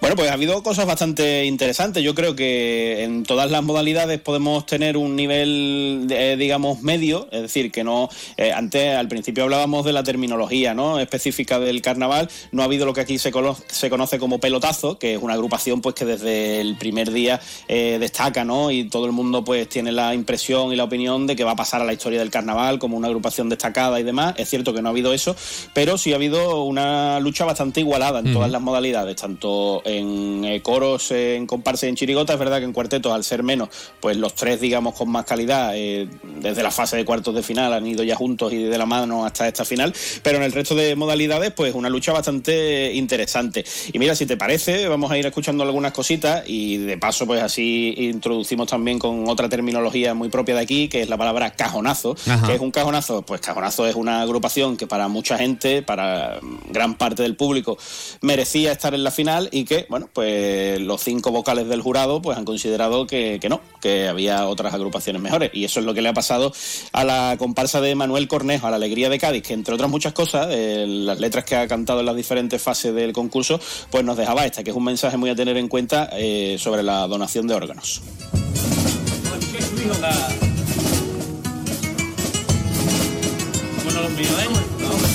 Bueno, 0.00 0.16
pues 0.16 0.30
ha 0.30 0.34
habido 0.34 0.62
cosas 0.62 0.86
bastante 0.86 1.44
interesantes. 1.46 2.02
Yo 2.02 2.14
creo 2.14 2.36
que 2.36 3.04
en 3.04 3.22
todas 3.22 3.50
las 3.50 3.62
modalidades 3.62 4.20
podemos 4.20 4.66
tener 4.66 4.96
un 4.96 5.16
nivel, 5.16 6.06
eh, 6.10 6.36
digamos, 6.38 6.82
medio. 6.82 7.28
Es 7.30 7.42
decir, 7.42 7.72
que 7.72 7.84
no. 7.84 8.08
Eh, 8.36 8.52
antes, 8.52 8.96
al 8.96 9.08
principio 9.08 9.44
hablábamos 9.44 9.84
de 9.84 9.92
la 9.92 10.02
terminología 10.02 10.74
¿no? 10.74 10.98
específica 11.00 11.58
del 11.58 11.80
carnaval. 11.80 12.28
No 12.52 12.62
ha 12.62 12.66
habido 12.66 12.86
lo 12.86 12.92
que 12.92 13.00
aquí 13.00 13.18
se, 13.18 13.30
cono 13.30 13.56
se 13.68 13.90
conoce 13.90 14.18
como 14.18 14.40
pelotazo, 14.40 14.98
que 14.98 15.14
es 15.14 15.22
una 15.22 15.34
agrupación 15.34 15.80
pues 15.80 15.94
que 15.94 16.04
desde 16.04 16.60
el 16.60 16.76
primer 16.76 17.10
día 17.10 17.40
eh, 17.68 17.96
destaca, 17.98 18.44
¿no? 18.44 18.70
Y 18.70 18.84
todo 18.90 19.06
el 19.06 19.12
mundo 19.12 19.44
pues 19.44 19.68
tiene 19.68 19.92
la 19.92 20.14
impresión 20.14 20.72
y 20.72 20.76
la 20.76 20.84
opinión 20.84 21.26
de 21.26 21.36
que 21.36 21.44
va 21.44 21.52
a 21.52 21.56
pasar 21.56 21.80
a 21.80 21.84
la 21.84 21.92
historia 21.92 22.18
del 22.18 22.30
carnaval 22.30 22.78
como 22.78 22.96
una 22.96 23.08
agrupación 23.08 23.48
destacada 23.48 23.98
y 24.00 24.02
demás. 24.02 24.34
Es 24.36 24.50
cierto 24.50 24.74
que 24.74 24.82
no 24.82 24.88
ha 24.88 24.92
habido 24.92 25.12
eso, 25.12 25.34
pero 25.72 25.96
sí 25.98 26.12
ha 26.12 26.16
habido 26.16 26.64
una 26.64 27.20
lucha 27.20 27.44
bastante 27.44 27.80
igualada 27.80 28.18
en 28.18 28.30
mm. 28.30 28.34
todas 28.34 28.50
las 28.50 28.60
modalidades, 28.60 29.16
tanto 29.16 29.53
en 29.84 30.44
eh, 30.44 30.62
coros, 30.62 31.10
en 31.10 31.46
comparsa 31.46 31.86
y 31.86 31.90
en 31.90 31.96
chirigota. 31.96 32.32
Es 32.32 32.38
verdad 32.38 32.58
que 32.58 32.64
en 32.64 32.72
cuartetos, 32.72 33.12
al 33.12 33.24
ser 33.24 33.42
menos, 33.42 33.68
pues 34.00 34.16
los 34.16 34.34
tres, 34.34 34.60
digamos, 34.60 34.94
con 34.94 35.10
más 35.10 35.24
calidad, 35.24 35.72
eh, 35.74 36.08
desde 36.40 36.62
la 36.62 36.70
fase 36.70 36.96
de 36.96 37.04
cuartos 37.04 37.34
de 37.34 37.42
final 37.42 37.72
han 37.72 37.86
ido 37.86 38.02
ya 38.04 38.16
juntos 38.16 38.52
y 38.52 38.62
de 38.64 38.78
la 38.78 38.86
mano 38.86 39.24
hasta 39.24 39.48
esta 39.48 39.64
final. 39.64 39.94
Pero 40.22 40.38
en 40.38 40.44
el 40.44 40.52
resto 40.52 40.74
de 40.74 40.96
modalidades, 40.96 41.52
pues 41.52 41.74
una 41.74 41.88
lucha 41.88 42.12
bastante 42.12 42.92
interesante. 42.94 43.64
Y 43.92 43.98
mira, 43.98 44.14
si 44.14 44.26
te 44.26 44.36
parece, 44.36 44.88
vamos 44.88 45.10
a 45.10 45.18
ir 45.18 45.26
escuchando 45.26 45.64
algunas 45.64 45.92
cositas 45.92 46.44
y 46.46 46.78
de 46.78 46.98
paso, 46.98 47.26
pues 47.26 47.42
así 47.42 47.94
introducimos 47.96 48.68
también 48.68 48.98
con 48.98 49.28
otra 49.28 49.48
terminología 49.48 50.14
muy 50.14 50.28
propia 50.28 50.54
de 50.54 50.62
aquí, 50.62 50.88
que 50.88 51.02
es 51.02 51.08
la 51.08 51.16
palabra 51.16 51.50
cajonazo. 51.50 52.16
Ajá. 52.26 52.46
que 52.46 52.54
es 52.54 52.60
un 52.60 52.70
cajonazo? 52.70 53.22
Pues 53.22 53.40
cajonazo 53.40 53.86
es 53.86 53.94
una 53.94 54.22
agrupación 54.22 54.76
que 54.76 54.86
para 54.86 55.08
mucha 55.08 55.38
gente, 55.38 55.82
para 55.82 56.38
gran 56.68 56.94
parte 56.94 57.22
del 57.22 57.36
público, 57.36 57.78
merecía 58.20 58.72
estar 58.72 58.94
en 58.94 59.04
la 59.04 59.10
y 59.52 59.64
que, 59.64 59.86
bueno, 59.88 60.08
pues 60.12 60.80
los 60.80 61.02
cinco 61.02 61.30
vocales 61.30 61.68
del 61.68 61.82
jurado 61.82 62.20
pues 62.22 62.36
han 62.38 62.44
considerado 62.44 63.06
que, 63.06 63.38
que, 63.40 63.48
no, 63.48 63.60
que 63.80 64.08
había 64.08 64.46
otras 64.46 64.74
agrupaciones 64.74 65.20
mejores. 65.22 65.50
Y 65.52 65.64
eso 65.64 65.80
es 65.80 65.86
lo 65.86 65.94
que 65.94 66.02
le 66.02 66.08
ha 66.08 66.14
pasado 66.14 66.52
a 66.92 67.04
la 67.04 67.36
comparsa 67.38 67.80
de 67.80 67.94
Manuel 67.94 68.28
Cornejo, 68.28 68.66
a 68.66 68.70
la 68.70 68.76
Alegría 68.76 69.08
de 69.08 69.18
Cádiz, 69.18 69.42
que 69.42 69.54
entre 69.54 69.74
otras 69.74 69.90
muchas 69.90 70.12
cosas, 70.12 70.48
eh, 70.50 70.84
las 70.86 71.20
letras 71.20 71.44
que 71.44 71.56
ha 71.56 71.66
cantado 71.68 72.00
en 72.00 72.06
las 72.06 72.16
diferentes 72.16 72.60
fases 72.60 72.94
del 72.94 73.12
concurso, 73.12 73.60
pues 73.90 74.04
nos 74.04 74.16
dejaba 74.16 74.46
esta, 74.46 74.62
que 74.62 74.70
es 74.70 74.76
un 74.76 74.84
mensaje 74.84 75.16
muy 75.16 75.30
a 75.30 75.34
tener 75.34 75.56
en 75.56 75.68
cuenta 75.68 76.10
eh, 76.12 76.56
sobre 76.58 76.82
la 76.82 77.06
donación 77.06 77.46
de 77.46 77.54
órganos. 77.54 78.02
Bueno, 83.84 84.00
los 84.00 84.10
míos, 84.12 84.30
¿eh? 84.42 85.13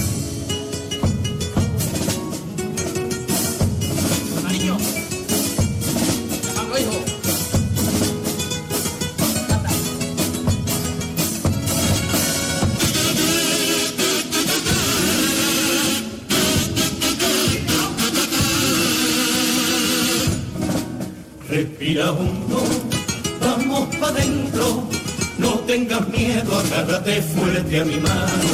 Hijo. 6.77 7.03
Respira 21.49 22.11
hondo, 22.11 22.63
vamos 23.41 23.95
pa' 23.95 24.11
dentro, 24.11 24.87
no 25.39 25.59
tengas 25.65 26.07
miedo, 26.09 26.59
agárrate 26.59 27.21
fuerte 27.23 27.79
a 27.81 27.85
mi 27.85 27.97
mano. 27.97 28.49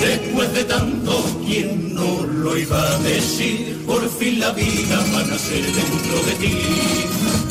Después 0.00 0.52
de 0.52 0.64
tanto 0.64 1.03
¿quién 1.46 1.94
no 1.94 2.22
lo 2.26 2.56
iba 2.56 2.80
a 2.80 2.98
decir? 2.98 3.82
Por 3.86 4.08
fin 4.18 4.40
la 4.40 4.50
vida 4.52 4.96
va 5.14 5.20
a 5.20 5.24
nacer 5.24 5.64
dentro 5.64 6.22
de 6.28 6.32
ti. 6.42 6.56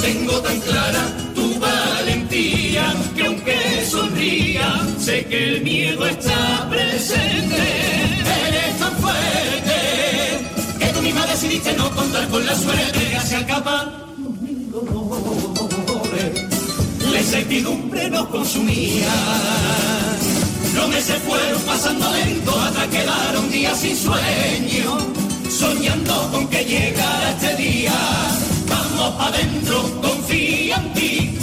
Tengo 0.02 0.40
tan 0.42 0.60
clara 0.62 1.04
tu 1.36 1.60
valentía 1.60 2.94
que 3.16 3.26
aunque 3.26 3.86
sonría, 3.90 4.68
sé 5.00 5.26
que 5.26 5.56
el 5.56 5.62
miedo 5.64 6.06
está 6.06 6.68
presente. 6.70 7.64
Eres 8.48 8.80
tan 8.80 8.94
fuerte 8.98 9.78
que 10.80 10.88
tú 10.94 11.02
misma 11.02 11.26
decidiste 11.28 11.74
no 11.74 11.90
contar 11.92 12.28
con 12.30 12.46
la 12.46 12.56
suerte. 12.56 13.00
Acaban 13.34 13.92
los 14.72 14.86
dolores, 15.88 16.44
la 17.12 17.20
incertidumbre 17.20 18.10
nos 18.10 18.28
consumía. 18.28 19.12
Los 20.76 20.88
meses 20.90 21.22
fueron 21.28 21.62
pasando 21.62 22.12
lento 22.12 22.60
hasta 22.60 22.88
quedar 22.90 23.38
un 23.38 23.50
día 23.52 23.76
sin 23.76 23.96
sueño, 23.96 24.98
soñando 25.50 26.30
con 26.32 26.48
que 26.48 26.66
llegara 26.66 27.30
este 27.32 27.56
día. 27.56 27.94
Vamos 28.68 29.14
adentro, 29.20 30.02
confía 30.02 30.76
en 30.78 30.94
ti, 30.94 31.38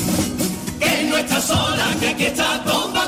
que 0.81 1.05
no 1.05 1.17
estás 1.17 1.45
sola, 1.45 1.87
que 2.01 2.09
aquí 2.09 2.25
está 2.25 2.63
toda 2.65 3.00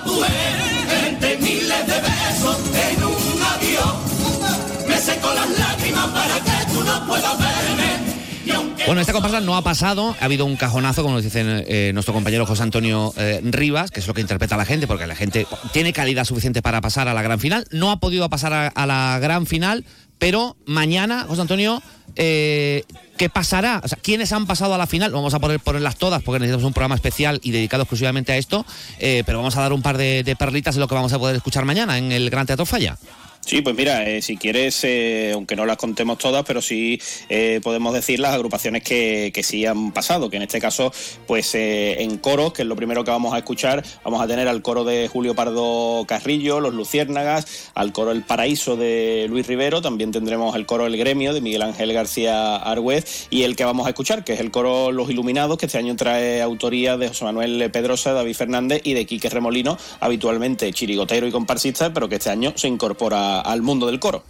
Bueno, 8.86 9.00
esta 9.00 9.12
comparsa 9.12 9.40
no 9.40 9.56
ha 9.56 9.62
pasado, 9.62 10.16
ha 10.20 10.24
habido 10.24 10.44
un 10.44 10.56
cajonazo, 10.56 11.02
como 11.02 11.14
nos 11.14 11.24
dice 11.24 11.42
eh, 11.44 11.92
nuestro 11.94 12.12
compañero 12.12 12.46
José 12.46 12.64
Antonio 12.64 13.14
eh, 13.16 13.40
Rivas, 13.44 13.92
que 13.92 14.00
es 14.00 14.06
lo 14.08 14.14
que 14.14 14.20
interpreta 14.20 14.56
la 14.56 14.64
gente, 14.64 14.88
porque 14.88 15.06
la 15.06 15.14
gente 15.14 15.46
tiene 15.72 15.92
calidad 15.92 16.24
suficiente 16.24 16.62
para 16.62 16.80
pasar 16.80 17.06
a 17.06 17.14
la 17.14 17.22
gran 17.22 17.38
final. 17.38 17.64
No 17.70 17.92
ha 17.92 18.00
podido 18.00 18.28
pasar 18.28 18.72
a, 18.74 18.86
la 18.86 19.18
gran 19.20 19.46
final, 19.46 19.84
pero 20.18 20.56
mañana, 20.66 21.26
José 21.28 21.42
Antonio, 21.42 21.80
eh, 22.16 22.82
¿qué 23.16 23.28
pasará? 23.28 23.80
O 23.84 23.88
sea, 23.88 23.98
¿quiénes 24.02 24.32
han 24.32 24.46
pasado 24.46 24.74
a 24.74 24.78
la 24.78 24.88
final? 24.88 25.12
Vamos 25.12 25.32
a 25.32 25.38
poner, 25.38 25.60
ponerlas 25.60 25.96
todas, 25.96 26.20
porque 26.22 26.40
necesitamos 26.40 26.66
un 26.66 26.72
programa 26.72 26.96
especial 26.96 27.40
y 27.44 27.52
dedicado 27.52 27.84
exclusivamente 27.84 28.32
a 28.32 28.36
esto, 28.36 28.66
pero 28.98 29.38
vamos 29.38 29.56
a 29.56 29.60
dar 29.60 29.72
un 29.72 29.82
par 29.82 29.96
de, 29.96 30.24
de 30.24 30.34
perlitas 30.34 30.74
de 30.74 30.80
lo 30.80 30.88
que 30.88 30.94
vamos 30.96 31.12
a 31.12 31.18
poder 31.20 31.36
escuchar 31.36 31.64
mañana 31.64 31.98
en 31.98 32.10
el 32.10 32.28
Gran 32.30 32.46
Teatro 32.46 32.66
Falla. 32.66 32.98
Sí, 33.44 33.60
pues 33.60 33.74
mira, 33.74 34.08
eh, 34.08 34.22
si 34.22 34.36
quieres, 34.36 34.84
eh, 34.84 35.32
aunque 35.34 35.56
no 35.56 35.66
las 35.66 35.76
contemos 35.76 36.16
todas, 36.16 36.44
pero 36.44 36.62
sí 36.62 37.00
eh, 37.28 37.60
podemos 37.60 37.92
decir 37.92 38.20
las 38.20 38.34
agrupaciones 38.34 38.84
que, 38.84 39.32
que 39.34 39.42
sí 39.42 39.66
han 39.66 39.90
pasado, 39.90 40.30
que 40.30 40.36
en 40.36 40.42
este 40.42 40.60
caso, 40.60 40.92
pues 41.26 41.56
en 41.56 42.18
coros, 42.18 42.52
que 42.52 42.62
es 42.62 42.68
lo 42.68 42.76
primero 42.76 43.02
que 43.02 43.10
vamos 43.10 43.34
a 43.34 43.38
escuchar, 43.38 43.84
vamos 44.04 44.22
a 44.22 44.28
tener 44.28 44.46
al 44.46 44.62
coro 44.62 44.84
de 44.84 45.08
Julio 45.08 45.34
Pardo 45.34 46.04
Carrillo, 46.06 46.60
los 46.60 46.72
Luciérnagas, 46.72 47.72
al 47.74 47.92
coro 47.92 48.12
El 48.12 48.22
Paraíso 48.22 48.76
de 48.76 49.26
Luis 49.28 49.48
Rivero, 49.48 49.82
también 49.82 50.12
tendremos 50.12 50.54
el 50.54 50.64
coro 50.64 50.86
El 50.86 50.96
Gremio 50.96 51.34
de 51.34 51.40
Miguel 51.40 51.62
Ángel 51.62 51.92
García 51.92 52.54
Argüez 52.56 53.26
y 53.28 53.42
el 53.42 53.56
que 53.56 53.64
vamos 53.64 53.86
a 53.86 53.90
escuchar, 53.90 54.22
que 54.22 54.34
es 54.34 54.40
el 54.40 54.52
coro 54.52 54.92
Los 54.92 55.10
Iluminados, 55.10 55.58
que 55.58 55.66
este 55.66 55.78
año 55.78 55.96
trae 55.96 56.40
autoría 56.40 56.96
de 56.96 57.08
José 57.08 57.24
Manuel 57.24 57.70
Pedrosa, 57.72 58.12
David 58.12 58.34
Fernández 58.34 58.82
y 58.84 58.94
de 58.94 59.04
Quique 59.04 59.28
Remolino, 59.28 59.76
habitualmente 59.98 60.72
chirigotero 60.72 61.26
y 61.26 61.32
comparsista, 61.32 61.92
pero 61.92 62.08
que 62.08 62.14
este 62.14 62.30
año 62.30 62.52
se 62.54 62.68
incorpora 62.68 63.31
al 63.40 63.62
mundo 63.62 63.86
del 63.86 63.98
coro. 63.98 64.22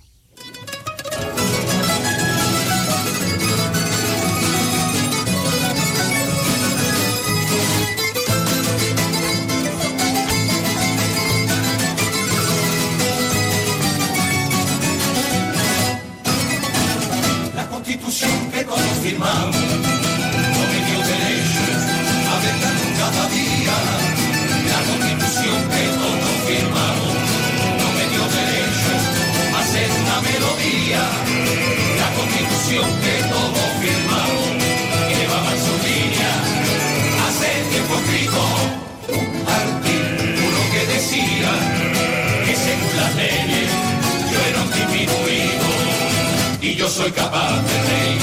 Capaz 47.12 47.62
de 47.69 47.76
reír, 47.88 48.21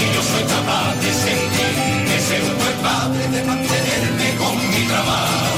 y 0.00 0.14
yo 0.14 0.22
soy 0.22 0.44
capaz 0.44 0.94
de 1.02 1.10
sentir, 1.24 1.74
que 2.06 2.20
ser 2.20 2.42
un 2.42 2.56
buen 2.58 2.76
padre 2.82 3.28
de 3.28 3.44
mantenerme 3.44 4.34
con 4.36 4.56
mi 4.70 4.86
trabajo, 4.86 5.55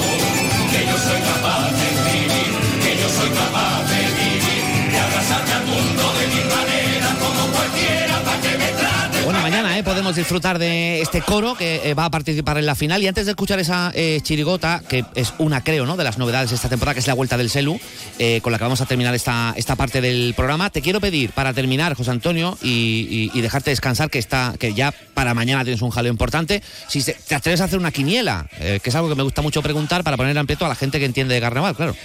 podemos 9.99 10.14
disfrutar 10.14 10.61
de 10.61 11.00
este 11.00 11.23
coro 11.23 11.57
que 11.57 11.90
eh, 11.90 11.93
va 11.93 12.05
a 12.05 12.11
participar 12.12 12.57
en 12.57 12.67
la 12.67 12.76
final. 12.76 13.02
Y 13.02 13.09
antes 13.09 13.26
de 13.26 13.33
escuchar 13.33 13.59
esa 13.59 13.90
eh, 13.97 14.21
chirigota, 14.23 14.81
que 14.88 15.05
es 15.17 15.35
una, 15.38 15.64
creo, 15.64 15.87
¿no? 15.87 15.97
de 15.97 16.05
las 16.05 16.19
novedades 16.19 16.50
de 16.50 16.55
esta 16.55 16.69
temporada, 16.69 16.95
que 16.95 17.00
es 17.00 17.09
la 17.09 17.14
vuelta 17.14 17.37
del 17.37 17.50
Selu, 17.50 17.81
eh, 18.21 18.40
con 18.40 18.52
la 18.52 18.59
que 18.59 18.64
vamos 18.64 18.81
a 18.81 18.87
terminar 18.87 19.12
esta, 19.17 19.55
esta 19.57 19.75
parte 19.75 20.00
del 20.00 20.35
programa, 20.37 20.71
te 20.71 20.83
quiero 20.83 21.00
pedir 21.00 21.33
para 21.33 21.52
terminar, 21.52 21.95
José 21.95 22.12
Antonio, 22.12 22.57
y, 22.62 23.40
dejarte 23.40 23.71
descansar, 23.71 24.09
que, 24.09 24.21
está, 24.21 24.55
que 24.57 24.73
ya 24.73 24.95
para 25.14 25.35
mañana 25.35 25.64
tienes 25.64 25.83
un 25.83 25.90
jaleo 25.90 26.12
importante, 26.12 26.62
si 26.87 27.02
te 27.02 27.35
atreves 27.35 27.61
a 27.61 27.64
hacer 27.64 27.81
una 27.81 27.90
quiniela, 27.90 28.47
que 28.61 28.81
es 28.85 28.95
algo 28.95 29.09
que 29.09 29.17
me 29.17 29.25
gusta 29.25 29.43
mucho 29.43 29.62
preguntar 29.62 30.05
para 30.05 30.17
poner 30.17 30.31
en 30.31 30.38
aprieto 30.38 30.64
a 30.64 30.69
la 30.69 30.76
gente 30.76 31.00
que 31.00 31.07
entiende 31.07 31.35
de 31.35 31.40
carnaval, 31.40 31.75
claro. 31.75 31.97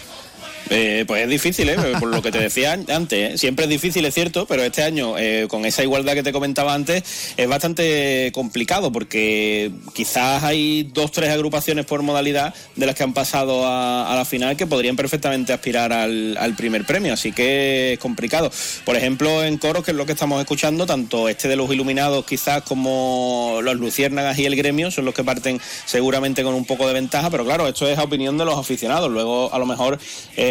Eh, 0.70 1.04
pues 1.08 1.24
es 1.24 1.30
difícil, 1.30 1.70
¿eh? 1.70 1.78
por 2.00 2.10
lo 2.10 2.22
que 2.22 2.32
te 2.32 2.40
decía 2.40 2.74
antes. 2.74 3.34
¿eh? 3.34 3.38
Siempre 3.38 3.66
es 3.66 3.70
difícil, 3.70 4.06
es 4.06 4.14
cierto, 4.14 4.46
pero 4.46 4.64
este 4.64 4.84
año, 4.84 5.18
eh, 5.18 5.48
con 5.50 5.66
esa 5.66 5.84
igualdad 5.84 6.14
que 6.14 6.24
te 6.24 6.32
comentaba 6.32 6.74
antes, 6.74 7.04
es 7.38 7.48
bastante 7.48 8.32
complicado 8.34 8.92
porque 8.92 9.72
quizás 9.94 10.44
hay 10.44 10.90
dos, 10.94 11.12
tres 11.12 11.30
agrupaciones 11.30 11.86
por 11.86 12.02
modalidad 12.02 12.54
de 12.76 12.86
las 12.86 12.96
que 12.96 13.04
han 13.04 13.14
pasado 13.14 13.64
a, 13.66 14.14
la 14.16 14.26
final 14.26 14.56
que 14.56 14.68
podrían 14.68 14.96
perfectamente 14.96 15.54
aspirar 15.54 15.92
al, 15.92 16.54
primer 16.56 16.86
premio, 16.86 17.14
así 17.14 17.32
que 17.32 17.94
es 17.94 18.00
complicado. 18.00 18.52
Por 18.86 18.96
ejemplo, 18.96 19.44
en 19.44 19.58
coros, 19.58 19.84
que 19.84 19.92
es 19.92 19.98
lo 19.98 20.06
que 20.06 20.12
estamos 20.12 20.40
escuchando, 20.40 20.86
tanto 20.86 21.28
este 21.28 21.48
de 21.48 21.56
los 21.56 21.72
Iluminados 21.74 22.26
quizás 22.26 22.62
como 22.62 23.60
los 23.64 23.76
Luciérnagas 23.76 24.38
y 24.38 24.46
el 24.46 24.56
Gremio 24.56 24.92
son 24.92 25.06
los 25.06 25.16
que 25.16 25.24
parten 25.24 25.60
seguramente 25.86 26.44
con 26.44 26.54
un 26.54 26.66
poco 26.66 26.88
de 26.88 26.94
ventaja, 26.94 27.30
pero 27.32 27.44
claro, 27.44 27.68
esto 27.68 27.88
es 27.88 27.98
opinión 27.98 28.38
de 28.38 28.46
los 28.46 28.58
aficionados. 28.58 29.10
Luego, 29.12 29.54
a 29.54 29.58
lo 29.58 29.66
mejor, 29.66 30.00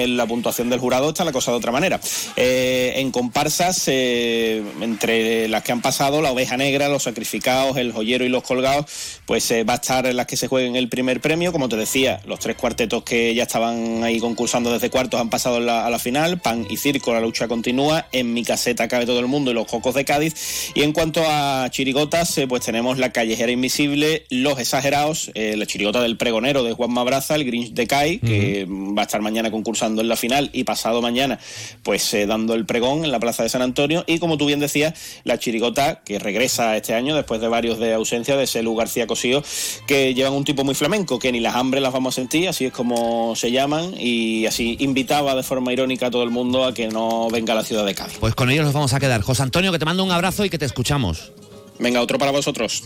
en 0.02 0.16
la 0.16 0.26
puntuación 0.26 0.70
del 0.70 0.80
jurado 0.80 1.08
está 1.10 1.24
la 1.24 1.32
cosa 1.32 1.50
de 1.50 1.56
otra 1.58 1.72
manera. 1.72 2.00
Eh, 2.36 2.94
en 2.96 3.10
comparsas, 3.10 3.84
eh, 3.86 4.62
entre 4.80 5.48
las 5.48 5.62
que 5.62 5.72
han 5.72 5.80
pasado, 5.82 6.22
la 6.22 6.32
oveja 6.32 6.56
negra, 6.56 6.88
los 6.88 7.02
sacrificados, 7.04 7.76
el 7.76 7.92
joyero 7.92 8.24
y 8.24 8.28
los 8.28 8.42
colgados, 8.42 8.86
pues 9.26 9.50
eh, 9.50 9.64
va 9.64 9.74
a 9.74 9.76
estar 9.76 10.06
en 10.06 10.16
las 10.16 10.26
que 10.26 10.36
se 10.36 10.48
jueguen 10.48 10.76
el 10.76 10.88
primer 10.88 11.20
premio. 11.20 11.52
Como 11.52 11.68
te 11.68 11.76
decía, 11.76 12.20
los 12.26 12.38
tres 12.38 12.56
cuartetos 12.56 13.02
que 13.02 13.34
ya 13.34 13.42
estaban 13.44 14.02
ahí 14.04 14.18
concursando 14.18 14.72
desde 14.72 14.90
cuartos 14.90 15.20
han 15.20 15.30
pasado 15.30 15.60
la- 15.60 15.86
a 15.86 15.90
la 15.90 15.98
final. 15.98 16.40
Pan 16.40 16.66
y 16.70 16.76
circo, 16.76 17.12
la 17.12 17.20
lucha 17.20 17.48
continúa. 17.48 18.06
En 18.12 18.32
mi 18.32 18.44
caseta 18.44 18.88
cabe 18.88 19.06
todo 19.06 19.20
el 19.20 19.26
mundo 19.26 19.50
y 19.50 19.54
los 19.54 19.66
cocos 19.66 19.94
de 19.94 20.04
Cádiz. 20.04 20.70
Y 20.74 20.82
en 20.82 20.92
cuanto 20.92 21.22
a 21.26 21.68
chirigotas, 21.70 22.40
pues 22.48 22.62
tenemos 22.64 22.98
la 22.98 23.12
callejera 23.12 23.52
invisible, 23.52 24.24
los 24.30 24.58
exagerados, 24.58 25.30
la 25.34 25.66
chirigota 25.66 26.00
del 26.00 26.16
pregonero 26.16 26.62
de 26.64 26.72
Juan 26.72 26.90
Mabraza, 26.92 27.34
el 27.34 27.44
Grinch 27.44 27.72
de 27.72 27.86
Kai, 27.86 28.18
que 28.18 28.66
va 28.68 29.02
a 29.02 29.04
estar 29.04 29.20
mañana 29.20 29.50
concursando 29.50 29.91
en 30.00 30.08
la 30.08 30.16
final 30.16 30.50
y 30.52 30.64
pasado 30.64 31.02
mañana, 31.02 31.38
pues 31.82 32.14
eh, 32.14 32.26
dando 32.26 32.54
el 32.54 32.64
pregón 32.64 33.04
en 33.04 33.12
la 33.12 33.20
Plaza 33.20 33.42
de 33.42 33.48
San 33.50 33.60
Antonio. 33.60 34.04
Y 34.06 34.18
como 34.18 34.38
tú 34.38 34.46
bien 34.46 34.60
decías, 34.60 34.94
la 35.24 35.38
chirigota 35.38 36.02
que 36.04 36.18
regresa 36.18 36.76
este 36.76 36.94
año 36.94 37.14
después 37.14 37.40
de 37.40 37.48
varios 37.48 37.78
de 37.78 37.92
ausencia 37.94 38.36
de 38.36 38.46
Selu 38.46 38.74
García 38.74 39.06
Cosío, 39.06 39.42
que 39.86 40.14
llevan 40.14 40.32
un 40.32 40.44
tipo 40.44 40.64
muy 40.64 40.74
flamenco, 40.74 41.18
que 41.18 41.32
ni 41.32 41.40
las 41.40 41.54
hambres 41.56 41.82
las 41.82 41.92
vamos 41.92 42.14
a 42.14 42.16
sentir, 42.16 42.48
así 42.48 42.66
es 42.66 42.72
como 42.72 43.34
se 43.36 43.50
llaman, 43.50 43.94
y 43.98 44.46
así 44.46 44.76
invitaba 44.80 45.34
de 45.34 45.42
forma 45.42 45.72
irónica 45.72 46.06
a 46.06 46.10
todo 46.10 46.22
el 46.22 46.30
mundo 46.30 46.64
a 46.64 46.72
que 46.72 46.88
no 46.88 47.28
venga 47.30 47.52
a 47.52 47.56
la 47.56 47.64
ciudad 47.64 47.84
de 47.84 47.94
Cádiz. 47.94 48.18
Pues 48.18 48.34
con 48.34 48.50
ellos 48.50 48.64
nos 48.64 48.74
vamos 48.74 48.92
a 48.94 49.00
quedar. 49.00 49.22
José 49.22 49.42
Antonio, 49.42 49.72
que 49.72 49.78
te 49.78 49.84
mando 49.84 50.04
un 50.04 50.10
abrazo 50.10 50.44
y 50.44 50.50
que 50.50 50.58
te 50.58 50.64
escuchamos. 50.64 51.32
Venga, 51.78 52.00
otro 52.00 52.18
para 52.18 52.30
vosotros. 52.30 52.84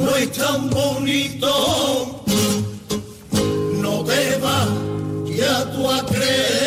No 0.00 0.16
es 0.16 0.32
tan 0.32 0.70
bonito, 0.70 2.24
no 3.80 4.04
te 4.04 4.40
ya 5.36 5.70
tú 5.72 5.90
a 5.90 6.04
creer 6.06 6.62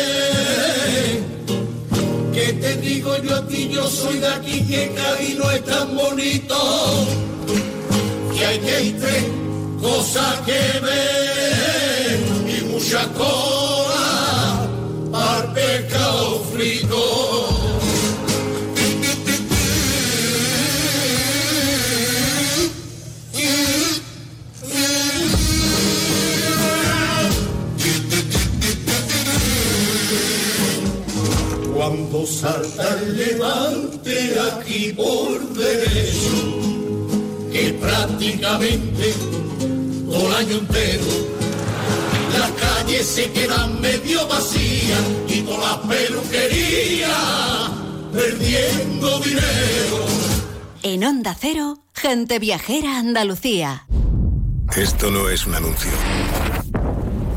que 2.32 2.52
te 2.52 2.76
digo 2.76 3.16
yo 3.22 3.36
a 3.36 3.46
ti, 3.46 3.68
yo 3.72 3.86
soy 3.86 4.18
de 4.18 4.28
aquí, 4.28 4.60
que 4.66 4.92
Cádiz 4.94 5.38
no 5.38 5.50
es 5.50 5.64
tan 5.64 5.96
bonito, 5.96 6.56
que 8.34 8.46
hay 8.46 8.58
que 8.58 8.84
ir 8.84 9.00
tres 9.00 9.24
cosas 9.80 10.40
que 10.44 10.80
ver 10.80 12.20
y 12.48 12.64
muchas 12.64 13.06
cosas 13.08 13.65
Cuando 31.88 32.26
salta 32.26 32.98
el 32.98 33.16
levante 33.16 34.34
aquí 34.40 34.92
por 34.92 35.38
derecho, 35.54 36.58
que 37.52 37.78
prácticamente 37.80 39.14
todo 40.10 40.26
el 40.26 40.34
año 40.34 40.56
entero 40.56 41.04
las 42.36 42.50
calles 42.50 43.06
se 43.06 43.30
quedan 43.30 43.80
medio 43.80 44.26
vacías 44.26 45.00
y 45.28 45.42
todas 45.42 45.60
las 45.60 45.96
peluquerías 45.96 47.70
perdiendo 48.12 49.20
dinero. 49.20 50.06
En 50.82 51.04
Onda 51.04 51.36
Cero, 51.38 51.84
gente 51.94 52.40
viajera 52.40 52.96
a 52.96 52.98
Andalucía. 52.98 53.86
Esto 54.74 55.12
no 55.12 55.28
es 55.28 55.46
un 55.46 55.54
anuncio. 55.54 55.92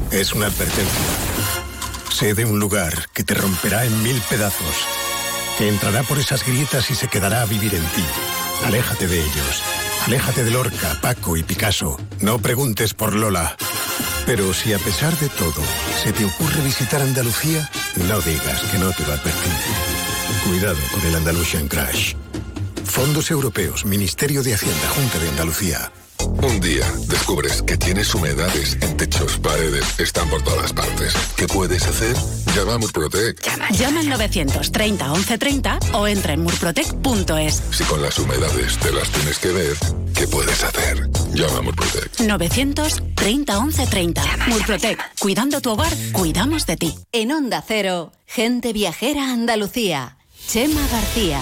Es 0.10 0.34
una 0.34 0.48
advertencia. 0.48 1.29
De 2.20 2.44
un 2.44 2.60
lugar 2.60 3.08
que 3.14 3.24
te 3.24 3.34
romperá 3.34 3.86
en 3.86 4.04
mil 4.04 4.22
pedazos, 4.30 4.86
que 5.58 5.70
entrará 5.70 6.04
por 6.04 6.20
esas 6.20 6.46
grietas 6.46 6.92
y 6.92 6.96
se 6.96 7.08
quedará 7.08 7.42
a 7.42 7.46
vivir 7.46 7.74
en 7.74 7.82
ti. 7.82 8.04
Aléjate 8.66 9.08
de 9.08 9.20
ellos. 9.20 9.64
Aléjate 10.06 10.44
de 10.44 10.52
Lorca, 10.52 10.98
Paco 11.02 11.38
y 11.38 11.44
Picasso. 11.44 11.98
No 12.20 12.38
preguntes 12.38 12.94
por 12.94 13.16
Lola. 13.16 13.56
Pero 14.26 14.54
si 14.54 14.74
a 14.74 14.80
pesar 14.80 15.18
de 15.18 15.30
todo 15.30 15.64
se 16.04 16.12
te 16.12 16.26
ocurre 16.26 16.62
visitar 16.62 17.02
Andalucía, 17.02 17.70
no 17.96 18.20
digas 18.20 18.64
que 18.64 18.80
no 18.80 18.92
te 18.92 19.08
lo 19.08 19.14
advertí. 19.14 19.50
Cuidado 20.46 20.80
con 20.92 21.02
el 21.08 21.16
Andalusian 21.16 21.70
Crash. 21.70 22.16
Fondos 22.90 23.30
Europeos, 23.30 23.86
Ministerio 23.86 24.42
de 24.42 24.56
Hacienda, 24.56 24.90
Junta 24.90 25.20
de 25.20 25.30
Andalucía. 25.30 25.92
Un 26.42 26.60
día 26.60 26.92
descubres 27.08 27.62
que 27.62 27.78
tienes 27.78 28.14
humedades 28.16 28.78
en 28.82 28.98
techos, 28.98 29.38
paredes, 29.38 30.00
están 30.00 30.28
por 30.30 30.42
todas 30.42 30.74
partes. 30.74 31.14
¿Qué 31.38 31.48
puedes 31.48 31.86
hacer? 31.86 32.16
Llama 32.56 32.74
a 32.74 32.78
Murprotec. 32.80 33.42
Llama 33.72 34.00
al 34.00 34.10
930 34.10 35.08
1130 35.08 35.80
o 35.94 36.08
entra 36.08 36.34
en 36.34 36.44
murprotec.es. 36.44 37.62
Si 37.72 37.84
con 37.84 38.02
las 38.02 38.18
humedades 38.18 38.78
te 38.80 38.92
las 38.92 39.10
tienes 39.10 39.38
que 39.38 39.50
ver, 39.50 39.78
¿qué 40.16 40.28
puedes 40.28 40.64
hacer? 40.64 41.10
Llama 41.34 41.60
a 41.60 41.62
Murprotec. 41.62 42.20
930 42.22 43.62
1130. 43.62 44.24
Murprotec. 44.48 45.00
Cuidando 45.20 45.62
tu 45.62 45.72
hogar, 45.72 45.94
cuidamos 46.12 46.66
de 46.66 46.76
ti. 46.76 46.96
En 47.12 47.32
Onda 47.32 47.64
Cero, 47.66 48.12
gente 48.26 48.74
viajera 48.74 49.30
a 49.30 49.34
Andalucía. 49.34 50.18
Chema 50.48 50.82
García. 50.92 51.40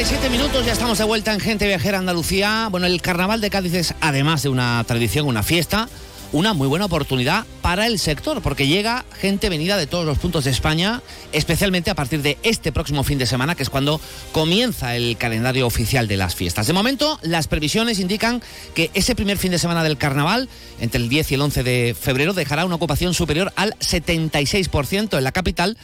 2 0.00 0.08
y 0.08 0.14
47 0.14 0.30
minutos, 0.30 0.64
ya 0.64 0.72
estamos 0.72 0.96
de 0.96 1.04
vuelta 1.04 1.34
en 1.34 1.40
Gente 1.40 1.66
Viajera 1.66 1.98
Andalucía. 1.98 2.68
Bueno, 2.70 2.86
el 2.86 3.02
Carnaval 3.02 3.42
de 3.42 3.50
Cádiz 3.50 3.74
es, 3.74 3.94
además 4.00 4.42
de 4.42 4.48
una 4.48 4.82
tradición, 4.86 5.26
una 5.26 5.42
fiesta, 5.42 5.90
una 6.32 6.54
muy 6.54 6.68
buena 6.68 6.86
oportunidad 6.86 7.44
para 7.60 7.86
el 7.86 7.98
sector, 7.98 8.40
porque 8.40 8.66
llega 8.66 9.04
gente 9.20 9.50
venida 9.50 9.76
de 9.76 9.86
todos 9.86 10.06
los 10.06 10.18
puntos 10.18 10.44
de 10.44 10.52
España, 10.52 11.02
especialmente 11.32 11.90
a 11.90 11.94
partir 11.94 12.22
de 12.22 12.38
este 12.42 12.72
próximo 12.72 13.04
fin 13.04 13.18
de 13.18 13.26
semana, 13.26 13.54
que 13.54 13.62
es 13.62 13.68
cuando 13.68 14.00
comienza 14.32 14.96
el 14.96 15.18
calendario 15.18 15.66
oficial 15.66 16.08
de 16.08 16.16
las 16.16 16.34
fiestas. 16.34 16.66
De 16.66 16.72
momento, 16.72 17.18
las 17.20 17.46
previsiones 17.46 17.98
indican 17.98 18.42
que 18.74 18.90
ese 18.94 19.14
primer 19.14 19.36
fin 19.36 19.50
de 19.50 19.58
semana 19.58 19.82
del 19.82 19.98
carnaval, 19.98 20.48
entre 20.80 20.98
el 20.98 21.10
10 21.10 21.32
y 21.32 21.34
el 21.34 21.42
11 21.42 21.62
de 21.62 21.96
febrero, 22.00 22.32
dejará 22.32 22.64
una 22.64 22.76
ocupación 22.76 23.12
superior 23.12 23.52
al 23.54 23.74
76% 23.80 25.18
en 25.18 25.24
la 25.24 25.32
capital, 25.32 25.76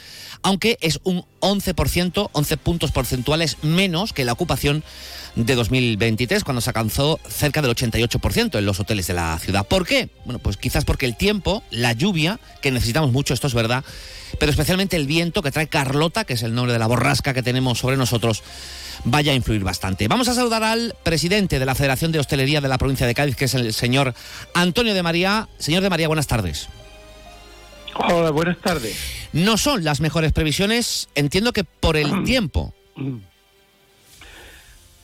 aunque 0.43 0.79
es 0.81 1.01
un 1.05 1.25
11%, 1.41 2.31
11 2.33 2.57
puntos 2.57 2.93
porcentuales 2.93 3.59
menos 3.63 4.13
que 4.13 4.25
la 4.25 4.33
ocupación 4.33 4.83
de 5.37 5.55
2023, 5.55 6.45
cuando 6.45 6.61
se 6.61 6.71
alcanzó 6.71 7.21
cerca 7.29 7.61
del 7.61 7.71
88% 7.71 8.59
en 8.59 8.67
los 8.67 8.81
hoteles 8.81 9.07
de 9.07 9.15
la 9.15 9.39
ciudad. 9.39 9.67
¿Por 9.67 9.87
qué? 9.87 10.09
Bueno, 10.25 10.39
pues 10.39 10.57
quizás 10.57 10.85
porque 10.85 11.07
el 11.07 11.17
tiempo, 11.17 11.63
la 11.71 11.93
lluvia, 11.93 12.41
que 12.63 12.71
necesitamos 12.71 13.13
mucho, 13.13 13.35
esto 13.35 13.47
es 13.47 13.55
verdad, 13.55 13.85
pero 14.39 14.51
especialmente 14.51 14.97
el 14.97 15.07
viento 15.07 15.43
que 15.43 15.53
trae 15.53 15.69
Carlota, 15.69 16.25
que 16.25 16.35
es 16.35 16.43
el 16.43 16.55
nombre 16.55 16.73
de 16.73 16.79
la 16.79 16.87
borrasca 16.87 17.35
que 17.35 17.43
tenemos 17.43 17.79
sobre 17.79 17.97
nosotros, 17.97 18.43
vaya 19.05 19.33
a 19.33 19.35
influir 19.35 19.63
bastante. 19.63 20.09
Vamos 20.09 20.29
a 20.29 20.35
saludar 20.35 20.65
al 20.65 20.95
presidente 21.03 21.59
de 21.59 21.67
la 21.67 21.75
Federación 21.75 22.13
de 22.13 22.19
Hostelería 22.19 22.61
de 22.61 22.69
la 22.69 22.79
provincia 22.79 23.07
de 23.07 23.15
Cádiz, 23.15 23.37
que 23.37 23.45
es 23.45 23.55
el 23.55 23.73
señor 23.75 24.15
Antonio 24.55 24.95
de 24.95 25.03
María. 25.03 25.49
Señor 25.59 25.83
de 25.83 25.91
María, 25.91 26.09
buenas 26.09 26.27
tardes. 26.27 26.69
Hola, 27.99 28.31
buenas 28.31 28.59
tardes. 28.59 29.29
No 29.33 29.57
son 29.57 29.85
las 29.85 30.01
mejores 30.01 30.33
previsiones, 30.33 31.09
entiendo 31.15 31.53
que 31.53 31.65
por 31.65 31.97
el 31.97 32.25
tiempo. 32.25 32.73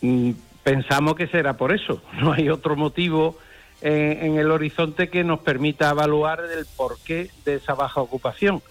Mm, 0.01 0.33
Pensamos 0.63 1.17
que 1.17 1.27
será 1.27 1.57
por 1.57 1.73
eso. 1.73 2.01
No 2.21 2.33
hay 2.33 2.49
otro 2.49 2.77
motivo 2.77 3.37
en, 3.81 4.25
en 4.25 4.39
el 4.39 4.51
horizonte 4.51 5.09
que 5.09 5.25
nos 5.25 5.41
permita 5.41 5.91
evaluar 5.91 6.41
el 6.57 6.67
porqué 6.77 7.31
de 7.45 7.57
esa 7.57 7.75
baja 7.75 8.01
ocupación. 8.01 8.63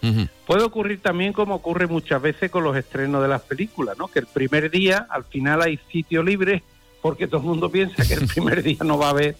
Puede 0.48 0.64
ocurrir 0.64 1.02
también 1.02 1.34
como 1.34 1.56
ocurre 1.56 1.88
muchas 1.88 2.22
veces 2.22 2.50
con 2.50 2.64
los 2.64 2.78
estrenos 2.78 3.22
de 3.22 3.28
las 3.28 3.42
películas, 3.42 3.98
¿no? 3.98 4.08
Que 4.08 4.20
el 4.20 4.28
primer 4.28 4.72
día, 4.72 5.06
al 5.10 5.26
final 5.26 5.62
hay 5.62 5.80
sitio 5.92 6.24
libre 6.24 6.64
porque 7.02 7.28
todo 7.28 7.42
el 7.42 7.48
mundo 7.48 7.70
piensa 7.70 8.08
que 8.08 8.14
el 8.14 8.28
primer 8.34 8.64
día 8.64 8.78
no 8.86 8.98
va 8.98 9.08
a 9.08 9.12
haber 9.12 9.36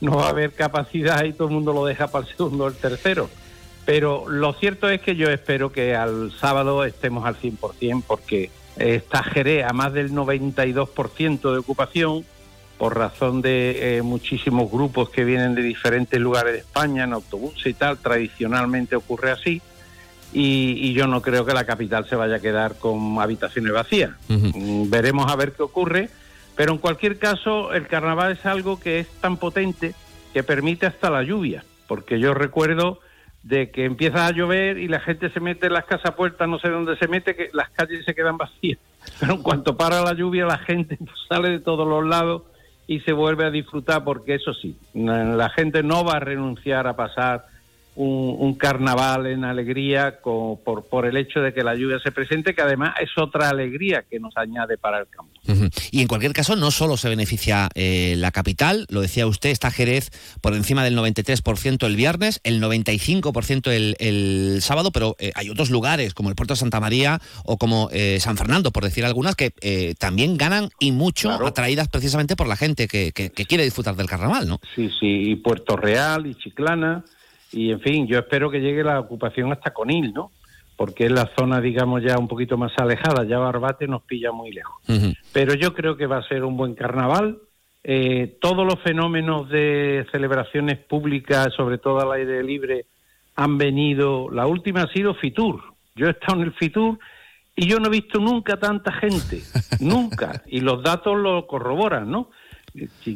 no 0.00 0.16
va 0.16 0.26
a 0.26 0.30
haber 0.30 0.52
capacidad 0.52 1.22
y 1.22 1.32
todo 1.32 1.46
el 1.46 1.54
mundo 1.54 1.72
lo 1.72 1.84
deja 1.84 2.08
para 2.08 2.26
el 2.26 2.34
segundo 2.34 2.64
o 2.64 2.68
el 2.68 2.74
tercero. 2.74 3.30
Pero 3.84 4.28
lo 4.28 4.52
cierto 4.52 4.88
es 4.88 5.00
que 5.00 5.16
yo 5.16 5.28
espero 5.30 5.72
que 5.72 5.96
al 5.96 6.30
sábado 6.32 6.84
estemos 6.84 7.26
al 7.26 7.36
100% 7.36 8.04
porque 8.06 8.50
está 8.76 9.22
Jerez 9.22 9.64
a 9.66 9.72
más 9.72 9.92
del 9.92 10.12
92% 10.12 11.52
de 11.52 11.58
ocupación 11.58 12.24
por 12.78 12.96
razón 12.96 13.42
de 13.42 13.98
eh, 13.98 14.02
muchísimos 14.02 14.70
grupos 14.70 15.10
que 15.10 15.24
vienen 15.24 15.54
de 15.54 15.62
diferentes 15.62 16.18
lugares 16.20 16.52
de 16.52 16.58
España 16.60 17.04
en 17.04 17.12
autobuses 17.12 17.66
y 17.66 17.74
tal. 17.74 17.98
Tradicionalmente 17.98 18.96
ocurre 18.96 19.30
así. 19.30 19.62
Y, 20.32 20.78
y 20.78 20.92
yo 20.92 21.06
no 21.06 21.22
creo 21.22 21.44
que 21.44 21.52
la 21.52 21.64
capital 21.64 22.08
se 22.08 22.16
vaya 22.16 22.36
a 22.36 22.40
quedar 22.40 22.78
con 22.78 23.20
habitaciones 23.20 23.72
vacías. 23.72 24.10
Mm, 24.28 24.90
Veremos 24.90 25.30
a 25.30 25.36
ver 25.36 25.52
qué 25.52 25.62
ocurre. 25.62 26.10
Pero 26.56 26.72
en 26.72 26.78
cualquier 26.78 27.18
caso, 27.18 27.72
el 27.72 27.86
carnaval 27.86 28.32
es 28.32 28.44
algo 28.46 28.80
que 28.80 28.98
es 28.98 29.08
tan 29.20 29.36
potente 29.36 29.94
que 30.32 30.42
permite 30.42 30.86
hasta 30.86 31.08
la 31.08 31.22
lluvia. 31.22 31.64
Porque 31.86 32.18
yo 32.18 32.34
recuerdo 32.34 32.98
de 33.42 33.70
que 33.70 33.84
empieza 33.84 34.26
a 34.26 34.32
llover 34.32 34.78
y 34.78 34.88
la 34.88 35.00
gente 35.00 35.30
se 35.30 35.40
mete 35.40 35.66
en 35.66 35.72
las 35.72 35.84
casas 35.84 36.14
puertas, 36.14 36.48
no 36.48 36.58
sé 36.58 36.68
dónde 36.68 36.96
se 36.96 37.08
mete, 37.08 37.34
que 37.34 37.50
las 37.52 37.70
calles 37.70 38.04
se 38.04 38.14
quedan 38.14 38.36
vacías. 38.36 38.78
Pero 39.20 39.34
en 39.34 39.42
cuanto 39.42 39.76
para 39.76 40.00
la 40.02 40.14
lluvia, 40.14 40.46
la 40.46 40.58
gente 40.58 40.98
sale 41.28 41.50
de 41.50 41.60
todos 41.60 41.86
los 41.86 42.06
lados 42.06 42.42
y 42.86 43.00
se 43.00 43.12
vuelve 43.12 43.44
a 43.44 43.50
disfrutar, 43.50 44.04
porque 44.04 44.34
eso 44.34 44.52
sí, 44.54 44.76
la 44.92 45.48
gente 45.50 45.82
no 45.82 46.04
va 46.04 46.14
a 46.14 46.20
renunciar 46.20 46.86
a 46.86 46.96
pasar 46.96 47.46
un, 47.94 48.36
un 48.38 48.54
carnaval 48.54 49.26
en 49.26 49.44
alegría 49.44 50.20
co- 50.20 50.60
por, 50.64 50.84
por 50.88 51.04
el 51.06 51.16
hecho 51.16 51.40
de 51.40 51.52
que 51.52 51.62
la 51.62 51.74
lluvia 51.74 51.98
se 52.02 52.10
presente, 52.12 52.54
que 52.54 52.62
además 52.62 52.94
es 53.00 53.10
otra 53.18 53.50
alegría 53.50 54.04
que 54.10 54.18
nos 54.18 54.34
añade 54.36 54.78
para 54.78 55.00
el 55.00 55.06
campo. 55.08 55.30
Y 55.90 56.00
en 56.00 56.08
cualquier 56.08 56.32
caso, 56.32 56.56
no 56.56 56.70
solo 56.70 56.96
se 56.96 57.08
beneficia 57.08 57.68
eh, 57.74 58.14
la 58.16 58.30
capital, 58.30 58.86
lo 58.88 59.00
decía 59.00 59.26
usted, 59.26 59.50
está 59.50 59.70
Jerez 59.70 60.10
por 60.40 60.54
encima 60.54 60.84
del 60.84 60.96
93% 60.96 61.84
el 61.86 61.96
viernes, 61.96 62.40
el 62.44 62.62
95% 62.62 63.70
el, 63.70 63.96
el 63.98 64.62
sábado, 64.62 64.90
pero 64.92 65.16
eh, 65.18 65.32
hay 65.34 65.50
otros 65.50 65.70
lugares 65.70 66.14
como 66.14 66.28
el 66.30 66.34
Puerto 66.36 66.54
de 66.54 66.58
Santa 66.58 66.80
María 66.80 67.20
o 67.44 67.58
como 67.58 67.88
eh, 67.92 68.18
San 68.20 68.36
Fernando, 68.36 68.70
por 68.70 68.84
decir 68.84 69.04
algunas, 69.04 69.36
que 69.36 69.52
eh, 69.60 69.94
también 69.98 70.36
ganan 70.36 70.70
y 70.78 70.92
mucho, 70.92 71.28
Claro. 71.28 71.46
atraídas 71.46 71.88
precisamente 71.88 72.36
por 72.36 72.46
la 72.48 72.56
gente 72.56 72.88
que, 72.88 73.12
que- 73.12 73.30
que 73.30 73.44
quiere 73.46 73.64
disfrutar 73.64 73.96
del 73.96 74.06
carnaval, 74.06 74.48
¿no? 74.48 74.60
Sí, 74.74 74.88
sí, 75.00 75.06
y 75.30 75.36
Puerto 75.36 75.76
Real 75.76 76.26
y 76.26 76.34
Chiclana, 76.34 77.04
y 77.52 77.70
en 77.70 77.80
fin, 77.80 78.06
yo 78.06 78.18
espero 78.18 78.50
que 78.50 78.60
llegue 78.60 78.82
la 78.82 78.98
ocupación 78.98 79.52
hasta 79.52 79.72
Conil, 79.72 80.12
¿no? 80.12 80.30
Porque 80.76 81.06
es 81.06 81.12
la 81.12 81.30
zona, 81.38 81.60
digamos, 81.60 82.02
ya 82.02 82.18
un 82.18 82.28
poquito 82.28 82.56
más 82.56 82.72
alejada, 82.78 83.24
ya 83.24 83.38
Barbate 83.38 83.86
nos 83.86 84.02
pilla 84.02 84.32
muy 84.32 84.52
lejos. 84.52 84.74
Pero 85.32 85.54
yo 85.54 85.74
creo 85.74 85.96
que 85.96 86.06
va 86.06 86.18
a 86.18 86.28
ser 86.28 86.44
un 86.44 86.56
buen 86.56 86.74
carnaval. 86.74 87.38
Eh, 87.84 88.38
todos 88.40 88.66
los 88.66 88.80
fenómenos 88.80 89.48
de 89.48 90.06
celebraciones 90.10 90.78
públicas, 90.78 91.48
sobre 91.54 91.78
todo 91.78 92.00
al 92.00 92.18
aire 92.18 92.42
libre, 92.42 92.86
han 93.36 93.58
venido. 93.58 94.30
La 94.30 94.46
última 94.46 94.82
ha 94.82 94.92
sido 94.92 95.14
Fitur. 95.14 95.62
Yo 95.94 96.06
he 96.06 96.10
estado 96.10 96.38
en 96.38 96.44
el 96.44 96.52
Fitur 96.54 96.98
y 97.54 97.66
yo 97.68 97.78
no 97.78 97.88
he 97.88 97.90
visto 97.90 98.18
nunca 98.18 98.56
tanta 98.56 98.92
gente, 98.92 99.42
nunca. 99.80 100.42
Y 100.46 100.60
los 100.60 100.82
datos 100.82 101.18
lo 101.18 101.46
corroboran, 101.46 102.10
¿no? 102.10 102.30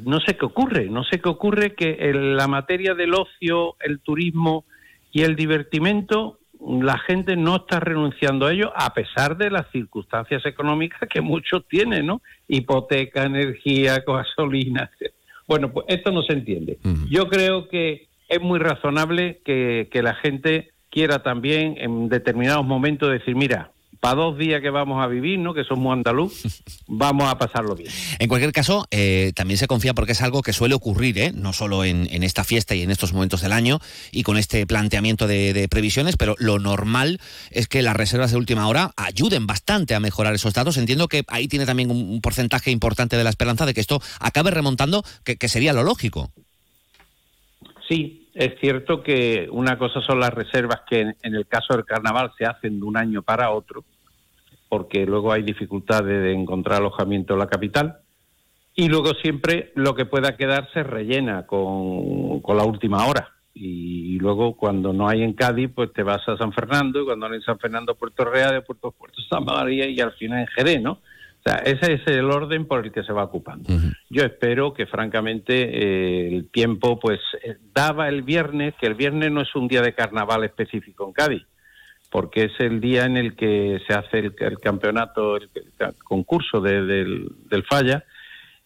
No 0.05 0.21
sé 0.21 0.37
qué 0.37 0.45
ocurre, 0.45 0.87
no 0.89 1.05
sé 1.05 1.21
qué 1.21 1.29
ocurre 1.29 1.75
que 1.75 1.97
en 2.01 2.37
la 2.37 2.47
materia 2.47 2.95
del 2.95 3.15
ocio, 3.15 3.77
el 3.81 4.01
turismo 4.01 4.65
y 5.13 5.23
el 5.23 5.37
divertimento, 5.37 6.39
la 6.61 6.99
gente 6.99 7.37
no 7.37 7.57
está 7.57 7.81
renunciando 7.81 8.47
a 8.47 8.53
ello 8.53 8.73
a 8.75 8.93
pesar 8.93 9.37
de 9.37 9.51
las 9.51 9.71
circunstancias 9.71 10.45
económicas 10.47 11.09
que 11.09 11.21
muchos 11.21 11.67
tienen, 11.69 12.07
¿no? 12.07 12.23
Hipoteca, 12.49 13.25
energía, 13.25 14.03
gasolina. 14.07 14.91
Bueno, 15.47 15.73
pues 15.73 15.87
esto 15.89 16.11
no 16.11 16.23
se 16.23 16.33
entiende. 16.33 16.79
Yo 17.09 17.29
creo 17.29 17.69
que 17.69 18.09
es 18.29 18.41
muy 18.41 18.59
razonable 18.59 19.41
que, 19.45 19.89
que 19.93 20.03
la 20.03 20.15
gente 20.15 20.71
quiera 20.91 21.23
también 21.23 21.77
en 21.79 22.09
determinados 22.09 22.67
momentos 22.67 23.11
decir, 23.11 23.37
mira, 23.37 23.71
para 24.07 24.23
dos 24.23 24.39
días 24.39 24.61
que 24.61 24.71
vamos 24.71 25.03
a 25.03 25.09
vivir, 25.09 25.41
¿no? 25.41 25.53
que 25.53 25.65
somos 25.65 25.93
andaluz, 25.93 26.45
vamos 26.87 27.29
a 27.29 27.37
pasarlo 27.39 27.75
bien. 27.75 27.91
En 28.21 28.29
cualquier 28.29 28.53
caso, 28.53 28.87
eh, 28.93 29.33
también 29.35 29.59
se 29.59 29.67
confía 29.67 29.95
porque 29.95 30.13
es 30.13 30.23
algo 30.23 30.43
que 30.43 30.53
suele 30.53 30.77
ocurrir, 30.77 31.19
¿eh? 31.19 31.33
no 31.35 31.53
solo 31.53 31.83
en, 31.83 32.07
esta 32.23 32.45
fiesta 32.45 32.77
y 32.77 32.83
en 32.83 32.93
estos 32.93 33.13
momentos 33.13 33.41
del 33.41 33.51
año 33.51 33.81
y 34.13 34.23
con 34.23 34.37
este 34.37 34.65
planteamiento 34.65 35.27
de, 35.27 35.67
previsiones, 35.69 36.17
pero 36.17 36.37
lo 36.39 36.61
normal 36.61 37.19
es 37.51 37.67
que 37.67 37.83
las 37.83 37.97
reservas 37.97 38.31
de 38.31 38.37
última 38.37 38.69
hora 38.69 38.93
ayuden 38.97 39.49
bastante 39.49 39.97
a 39.97 39.99
mejorar 39.99 40.35
esos 40.37 40.55
datos. 40.55 40.77
Entiendo 40.77 41.09
que 41.09 41.25
ahí 41.27 41.49
tiene 41.49 41.67
también 41.67 41.91
un, 41.91 42.21
porcentaje 42.21 42.71
importante 42.71 43.17
de 43.17 43.25
la 43.25 43.31
esperanza 43.31 43.67
de 43.67 43.75
que 43.75 43.81
esto 43.81 44.01
acabe 44.21 44.53
remontando, 44.53 45.03
que 45.25 45.49
sería 45.49 45.73
lo 45.73 45.83
lógico. 45.83 46.31
Sí, 47.89 48.27
es 48.37 48.59
cierto 48.61 49.03
que 49.03 49.49
una 49.51 49.79
cosa 49.79 50.03
son 50.03 50.21
las 50.21 50.33
reservas 50.33 50.83
que 50.89 51.01
en, 51.01 51.35
el 51.35 51.47
caso 51.47 51.75
del 51.75 51.87
carnaval 51.87 52.33
se 52.37 52.45
hacen 52.45 52.81
de 52.81 52.85
un 52.85 52.97
año 52.97 53.23
para 53.23 53.51
otro, 53.51 53.83
porque 54.69 55.07
luego 55.07 55.33
hay 55.33 55.43
dificultades 55.43 56.23
de 56.23 56.33
encontrar 56.33 56.79
alojamiento 56.79 57.35
en 57.35 57.39
la 57.39 57.47
capital, 57.47 57.99
y 58.75 58.89
luego 58.89 59.15
siempre 59.15 59.73
lo 59.75 59.95
que 59.95 60.05
pueda 60.05 60.37
quedar 60.37 60.69
se 60.73 60.83
rellena 60.83 61.47
con, 61.47 62.43
la 62.47 62.65
última 62.65 63.07
hora. 63.07 63.33
Y, 63.55 64.19
luego 64.19 64.57
cuando 64.57 64.93
no 64.93 65.09
hay 65.09 65.23
en 65.23 65.33
Cádiz, 65.33 65.71
pues 65.75 65.93
te 65.93 66.03
vas 66.03 66.27
a 66.29 66.37
San 66.37 66.53
Fernando, 66.53 67.01
y 67.01 67.05
cuando 67.05 67.27
no 67.27 67.33
hay 67.33 67.39
en 67.39 67.45
San 67.45 67.59
Fernando, 67.59 67.95
Puerto 67.95 68.25
Real, 68.25 68.53
de 68.53 68.63
Puerto 68.63 68.93
Puerto 68.93 69.23
San 69.29 69.45
María 69.45 69.89
y 69.89 69.99
al 70.01 70.13
final 70.13 70.41
en 70.41 70.47
Jerez, 70.49 70.83
¿no? 70.83 71.01
sea, 71.47 71.59
ese 71.59 71.95
es 71.95 72.07
el 72.07 72.31
orden 72.31 72.67
por 72.67 72.85
el 72.85 72.93
que 72.93 73.05
se 73.05 73.13
va 73.13 73.25
ocupando. 73.25 73.69
Yo 74.11 74.25
espero 74.25 74.75
que, 74.75 74.87
francamente, 74.87 75.55
eh, 75.55 76.29
el 76.29 76.51
tiempo, 76.51 76.99
pues, 76.99 77.21
eh, 77.43 77.57
daba 77.73 78.09
el 78.09 78.23
viernes, 78.23 78.75
que 78.81 78.87
el 78.87 78.95
viernes 78.95 79.31
no 79.31 79.43
es 79.43 79.55
un 79.55 79.69
día 79.69 79.83
de 79.83 79.95
carnaval 79.95 80.45
específico 80.45 81.07
en 81.07 81.13
Cádiz, 81.13 81.43
porque 82.11 82.45
es 82.45 82.53
el 82.61 82.81
día 82.81 83.05
en 83.05 83.17
el 83.17 83.35
que 83.35 83.81
se 83.87 83.95
hace 83.95 84.19
el, 84.19 84.59
campeonato, 84.59 85.37
el, 85.37 85.51
concurso 86.03 86.61
del, 86.61 87.31
Falla, 87.69 88.05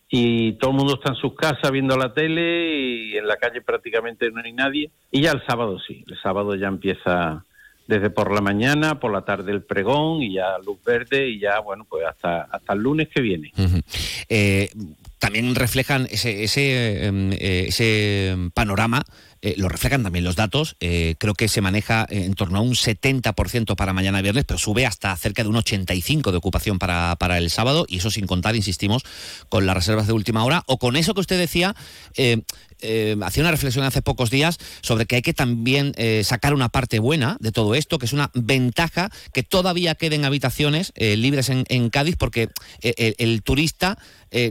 y 0.08 0.52
todo 0.54 0.70
el 0.72 0.76
mundo 0.76 0.94
está 0.94 1.10
en 1.10 1.16
sus 1.16 1.34
casas 1.34 1.70
viendo 1.70 1.96
la 1.96 2.12
tele 2.12 2.74
y 2.74 3.16
en 3.16 3.26
la 3.26 3.36
calle 3.36 3.60
prácticamente 3.60 4.30
no 4.30 4.40
hay 4.44 4.52
nadie. 4.52 4.90
Y 5.10 5.22
ya 5.22 5.32
el 5.32 5.44
sábado 5.46 5.78
sí, 5.78 6.04
el 6.08 6.18
sábado 6.20 6.54
ya 6.56 6.68
empieza 6.68 7.44
desde 7.86 8.10
por 8.10 8.32
la 8.32 8.40
mañana, 8.40 9.00
por 9.00 9.12
la 9.12 9.22
tarde 9.22 9.52
el 9.52 9.62
pregón 9.62 10.22
y 10.22 10.34
ya 10.34 10.58
luz 10.64 10.82
verde 10.84 11.28
y 11.28 11.40
ya, 11.40 11.58
bueno, 11.60 11.84
pues 11.88 12.06
hasta, 12.06 12.42
hasta 12.42 12.72
el 12.72 12.80
lunes 12.80 13.08
que 13.08 13.20
viene. 13.20 13.52
Eh, 14.28 14.70
también 15.18 15.54
reflejan 15.54 16.06
ese, 16.10 16.44
ese, 16.44 17.06
em, 17.06 17.32
eh, 17.32 17.66
ese 17.68 18.36
panorama 18.54 19.02
eh, 19.42 19.54
lo 19.56 19.68
reflejan 19.68 20.02
también 20.02 20.24
los 20.24 20.36
datos. 20.36 20.76
creo 20.78 21.34
que 21.34 21.48
se 21.48 21.60
maneja 21.60 22.06
en 22.08 22.34
torno 22.34 22.58
a 22.58 22.62
un 22.62 22.74
70% 22.74 23.76
para 23.76 23.92
mañana 23.92 24.22
viernes, 24.22 24.44
pero 24.44 24.58
sube 24.58 24.86
hasta 24.86 25.16
cerca 25.16 25.42
de 25.42 25.48
un 25.48 25.56
85% 25.56 26.30
de 26.30 26.36
ocupación 26.36 26.78
para, 26.78 27.16
para, 27.16 27.38
el 27.38 27.50
sábado, 27.50 27.86
y 27.88 27.98
eso 27.98 28.10
sin 28.10 28.26
contar, 28.26 28.56
insistimos, 28.56 29.02
con 29.48 29.66
las 29.66 29.74
reservas 29.74 30.06
de 30.06 30.12
última 30.12 30.44
hora 30.44 30.64
o 30.66 30.78
con 30.78 30.96
eso 30.96 31.14
que 31.14 31.20
usted 31.20 31.38
decía, 31.38 31.74
eh, 32.16 32.42
hacía 33.22 33.42
una 33.42 33.50
reflexión 33.50 33.84
hace 33.84 34.02
pocos 34.02 34.30
días 34.30 34.58
sobre 34.80 35.06
que 35.06 35.16
hay 35.16 35.22
que 35.22 35.34
también 35.34 35.92
eh, 35.96 36.22
sacar 36.24 36.54
una 36.54 36.68
parte 36.68 36.98
buena 36.98 37.36
de 37.40 37.52
todo 37.52 37.74
esto, 37.74 37.98
que 37.98 38.06
es 38.06 38.12
una 38.12 38.30
ventaja 38.34 39.10
que 39.32 39.42
todavía 39.42 39.94
queden 39.94 40.24
habitaciones 40.24 40.92
eh, 40.94 41.16
libres 41.16 41.48
en, 41.48 41.90
Cádiz, 41.90 42.16
porque 42.16 42.48
el, 42.82 43.42
turista 43.42 43.98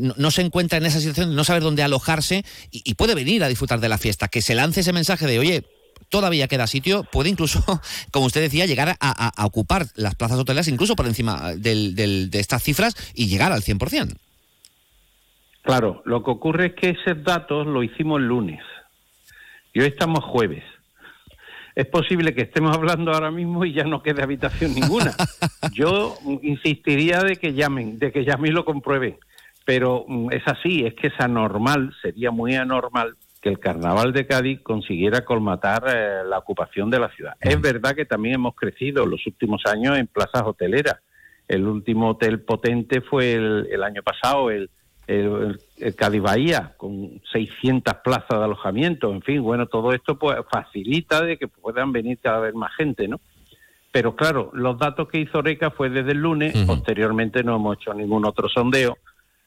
no, 0.01 0.31
se 0.31 0.41
encuentra 0.41 0.77
en 0.77 0.85
esa 0.85 0.99
situación 0.99 1.29
de 1.29 1.35
no 1.35 1.43
saber 1.43 1.63
dónde 1.63 1.83
alojarse 1.83 2.43
y, 2.71 2.93
puede 2.95 3.15
venir 3.15 3.43
a 3.43 3.47
disfrutar 3.47 3.79
de 3.79 3.89
la 3.89 3.97
fiesta. 3.97 4.27
Que 4.27 4.41
se 4.41 4.55
lance 4.55 4.81
ese 4.81 4.93
mensaje 4.93 5.25
de, 5.25 5.39
oye, 5.39 5.63
todavía 6.09 6.47
queda 6.47 6.67
sitio, 6.67 7.03
puede 7.03 7.29
incluso, 7.29 7.63
como 8.11 8.25
usted 8.25 8.41
decía, 8.41 8.65
llegar 8.65 8.97
a, 8.99 9.45
ocupar 9.45 9.87
las 9.95 10.15
plazas 10.15 10.39
hoteleras 10.39 10.67
incluso 10.67 10.95
por 10.95 11.07
encima 11.07 11.53
de 11.55 12.29
estas 12.33 12.63
cifras 12.63 12.95
y 13.13 13.27
llegar 13.27 13.51
al 13.51 13.63
100%. 13.63 14.15
Claro, 15.69 16.01
lo 16.05 16.23
que 16.23 16.31
ocurre 16.31 16.65
es 16.65 16.73
que 16.73 16.89
esos 16.89 17.23
datos 17.23 17.67
lo 17.67 17.83
hicimos 17.83 18.19
el 18.19 18.27
lunes 18.27 18.59
y 19.71 19.81
hoy 19.81 19.85
estamos 19.85 20.23
jueves. 20.23 20.63
Es 21.75 21.85
posible 21.85 22.33
que 22.33 22.41
estemos 22.41 22.75
hablando 22.75 23.11
ahora 23.11 23.29
mismo 23.29 23.63
y 23.63 23.73
ya 23.73 23.83
no 23.83 24.01
quede 24.01 24.23
habitación 24.23 24.73
ninguna. 24.73 25.11
Yo 25.73 26.15
insistiría 26.41 27.19
de 27.19 27.35
que 27.35 27.53
llamen, 27.53 27.99
de 27.99 28.11
que 28.11 28.25
llamen 28.25 28.49
y 28.49 28.55
lo 28.55 28.65
comprueben. 28.65 29.17
Pero 29.63 30.05
mm, 30.07 30.31
es 30.31 30.41
así, 30.47 30.87
es 30.87 30.95
que 30.95 31.09
es 31.09 31.19
anormal, 31.19 31.93
sería 32.01 32.31
muy 32.31 32.55
anormal 32.55 33.15
que 33.39 33.49
el 33.49 33.59
carnaval 33.59 34.11
de 34.11 34.25
Cádiz 34.25 34.61
consiguiera 34.63 35.23
colmatar 35.23 35.83
eh, 35.87 36.23
la 36.27 36.39
ocupación 36.39 36.89
de 36.89 36.99
la 36.99 37.09
ciudad. 37.09 37.35
Es 37.39 37.61
verdad 37.61 37.93
que 37.93 38.05
también 38.05 38.33
hemos 38.33 38.55
crecido 38.55 39.05
los 39.05 39.23
últimos 39.27 39.61
años 39.67 39.99
en 39.99 40.07
plazas 40.07 40.41
hoteleras. 40.45 40.95
El 41.47 41.67
último 41.67 42.09
hotel 42.09 42.41
potente 42.41 43.01
fue 43.01 43.33
el 43.33 43.83
año 43.83 44.01
pasado, 44.01 44.49
el, 44.49 44.71
el, 45.09 45.95
Cádiz 45.95 46.21
Bahía 46.21 46.73
con 46.77 47.21
600 47.31 47.95
plazas 48.03 48.29
de 48.29 48.43
alojamiento, 48.43 49.11
en 49.11 49.21
fin, 49.21 49.41
bueno, 49.41 49.65
todo 49.65 49.91
esto 49.93 50.19
pues 50.19 50.37
facilita 50.51 51.23
de 51.23 51.37
que 51.37 51.47
puedan 51.47 51.91
venir 51.91 52.19
cada 52.21 52.39
vez 52.39 52.53
más 52.53 52.73
gente, 52.75 53.07
¿no? 53.07 53.19
Pero 53.91 54.15
claro, 54.15 54.51
los 54.53 54.77
datos 54.77 55.07
que 55.07 55.19
hizo 55.19 55.39
Oreca 55.39 55.71
fue 55.71 55.89
desde 55.89 56.11
el 56.11 56.19
lunes, 56.19 56.55
posteriormente 56.67 57.43
no 57.43 57.55
hemos 57.55 57.77
hecho 57.77 57.93
ningún 57.93 58.23
otro 58.25 58.47
sondeo, 58.47 58.99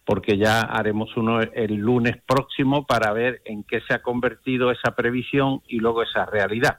porque 0.04 0.36
ya 0.36 0.62
haremos 0.62 1.16
uno 1.16 1.40
el 1.40 1.74
lunes 1.76 2.16
próximo 2.26 2.84
para 2.84 3.12
ver 3.12 3.40
en 3.44 3.62
qué 3.62 3.80
se 3.82 3.94
ha 3.94 4.02
convertido 4.02 4.72
esa 4.72 4.96
previsión 4.96 5.62
y 5.68 5.78
luego 5.78 6.02
esa 6.02 6.26
realidad. 6.26 6.78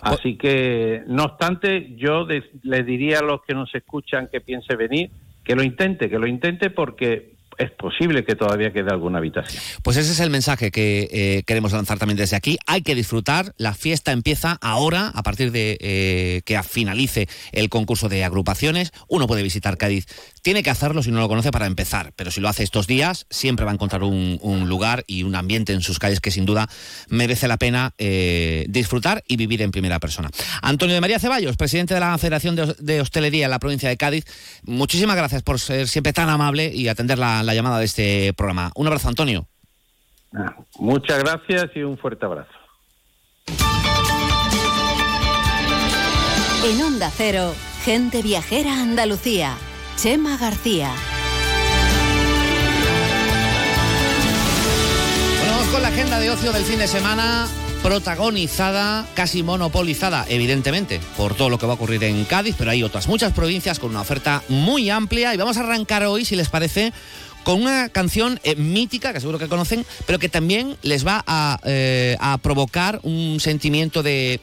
Así 0.00 0.36
que, 0.36 1.04
no 1.06 1.24
obstante, 1.24 1.94
yo 1.96 2.26
le 2.62 2.82
diría 2.82 3.20
a 3.20 3.22
los 3.22 3.42
que 3.42 3.54
nos 3.54 3.72
escuchan 3.72 4.28
que 4.32 4.40
piense 4.40 4.74
venir, 4.74 5.10
que 5.44 5.54
lo 5.54 5.62
intente, 5.62 6.10
que 6.10 6.18
lo 6.18 6.26
intente 6.26 6.70
porque 6.70 7.33
es 7.58 7.70
posible 7.70 8.24
que 8.24 8.34
todavía 8.34 8.72
quede 8.72 8.90
alguna 8.90 9.18
habitación. 9.18 9.62
Pues 9.82 9.96
ese 9.96 10.12
es 10.12 10.20
el 10.20 10.30
mensaje 10.30 10.70
que 10.70 11.08
eh, 11.10 11.42
queremos 11.46 11.72
lanzar 11.72 11.98
también 11.98 12.16
desde 12.16 12.36
aquí. 12.36 12.58
Hay 12.66 12.82
que 12.82 12.94
disfrutar. 12.94 13.54
La 13.56 13.74
fiesta 13.74 14.12
empieza 14.12 14.58
ahora, 14.60 15.08
a 15.14 15.22
partir 15.22 15.52
de 15.52 15.78
eh, 15.80 16.42
que 16.44 16.62
finalice 16.62 17.28
el 17.52 17.68
concurso 17.68 18.08
de 18.08 18.24
agrupaciones. 18.24 18.92
Uno 19.08 19.26
puede 19.26 19.42
visitar 19.42 19.76
Cádiz. 19.76 20.06
Tiene 20.44 20.62
que 20.62 20.68
hacerlo 20.68 21.02
si 21.02 21.10
no 21.10 21.20
lo 21.20 21.28
conoce 21.28 21.50
para 21.50 21.64
empezar, 21.66 22.12
pero 22.16 22.30
si 22.30 22.42
lo 22.42 22.50
hace 22.50 22.62
estos 22.62 22.86
días, 22.86 23.26
siempre 23.30 23.64
va 23.64 23.70
a 23.70 23.74
encontrar 23.74 24.02
un, 24.02 24.38
lugar 24.68 25.04
y 25.06 25.22
un 25.22 25.34
ambiente 25.34 25.72
en 25.72 25.80
sus 25.80 25.98
calles 25.98 26.20
que 26.20 26.30
sin 26.30 26.44
duda 26.44 26.68
merece 27.08 27.48
la 27.48 27.56
pena 27.56 27.92
eh, 27.96 28.66
disfrutar 28.68 29.24
y 29.26 29.36
vivir 29.36 29.62
en 29.62 29.70
primera 29.70 29.98
persona. 30.00 30.30
Antonio 30.60 30.94
de 30.94 31.00
María 31.00 31.18
Ceballos, 31.18 31.56
presidente 31.56 31.94
de 31.94 32.00
la 32.00 32.18
Federación 32.18 32.56
de 32.56 33.00
Hostelería 33.00 33.46
en 33.46 33.50
la 33.50 33.58
provincia 33.58 33.88
de 33.88 33.96
Cádiz, 33.96 34.26
muchísimas 34.64 35.16
gracias 35.16 35.42
por 35.42 35.58
ser 35.58 35.88
siempre 35.88 36.12
tan 36.12 36.28
amable 36.28 36.70
y 36.74 36.88
atender 36.88 37.18
la 37.18 37.42
la 37.42 37.54
llamada 37.54 37.78
de 37.78 37.84
este 37.84 38.32
programa. 38.34 38.72
Un 38.74 38.86
abrazo, 38.86 39.08
Antonio. 39.08 39.46
Ah, 40.34 40.56
muchas 40.78 41.18
gracias 41.20 41.70
y 41.74 41.82
un 41.82 41.96
fuerte 41.96 42.26
abrazo. 42.26 42.50
En 46.64 46.82
Onda 46.82 47.10
Cero, 47.10 47.54
gente 47.84 48.22
viajera 48.22 48.80
Andalucía. 48.80 49.56
Chema 49.96 50.36
García. 50.36 50.90
Bueno, 55.38 55.52
vamos 55.52 55.68
con 55.68 55.82
la 55.82 55.88
agenda 55.88 56.18
de 56.18 56.30
ocio 56.30 56.52
del 56.52 56.64
fin 56.64 56.78
de 56.78 56.88
semana 56.88 57.48
protagonizada, 57.82 59.06
casi 59.14 59.42
monopolizada, 59.42 60.24
evidentemente, 60.28 61.00
por 61.16 61.34
todo 61.34 61.50
lo 61.50 61.58
que 61.58 61.66
va 61.66 61.72
a 61.72 61.76
ocurrir 61.76 62.02
en 62.04 62.24
Cádiz, 62.24 62.54
pero 62.58 62.70
hay 62.70 62.82
otras 62.82 63.08
muchas 63.08 63.34
provincias 63.34 63.78
con 63.78 63.90
una 63.90 64.00
oferta 64.00 64.42
muy 64.48 64.88
amplia 64.88 65.34
y 65.34 65.36
vamos 65.36 65.58
a 65.58 65.60
arrancar 65.60 66.02
hoy, 66.04 66.24
si 66.24 66.34
les 66.34 66.48
parece, 66.48 66.94
con 67.42 67.60
una 67.60 67.90
canción 67.90 68.40
eh, 68.42 68.56
mítica, 68.56 69.12
que 69.12 69.20
seguro 69.20 69.38
que 69.38 69.48
conocen, 69.48 69.84
pero 70.06 70.18
que 70.18 70.30
también 70.30 70.78
les 70.82 71.06
va 71.06 71.22
a, 71.26 71.60
eh, 71.64 72.16
a 72.20 72.38
provocar 72.38 73.00
un 73.02 73.38
sentimiento 73.38 74.02
de... 74.02 74.40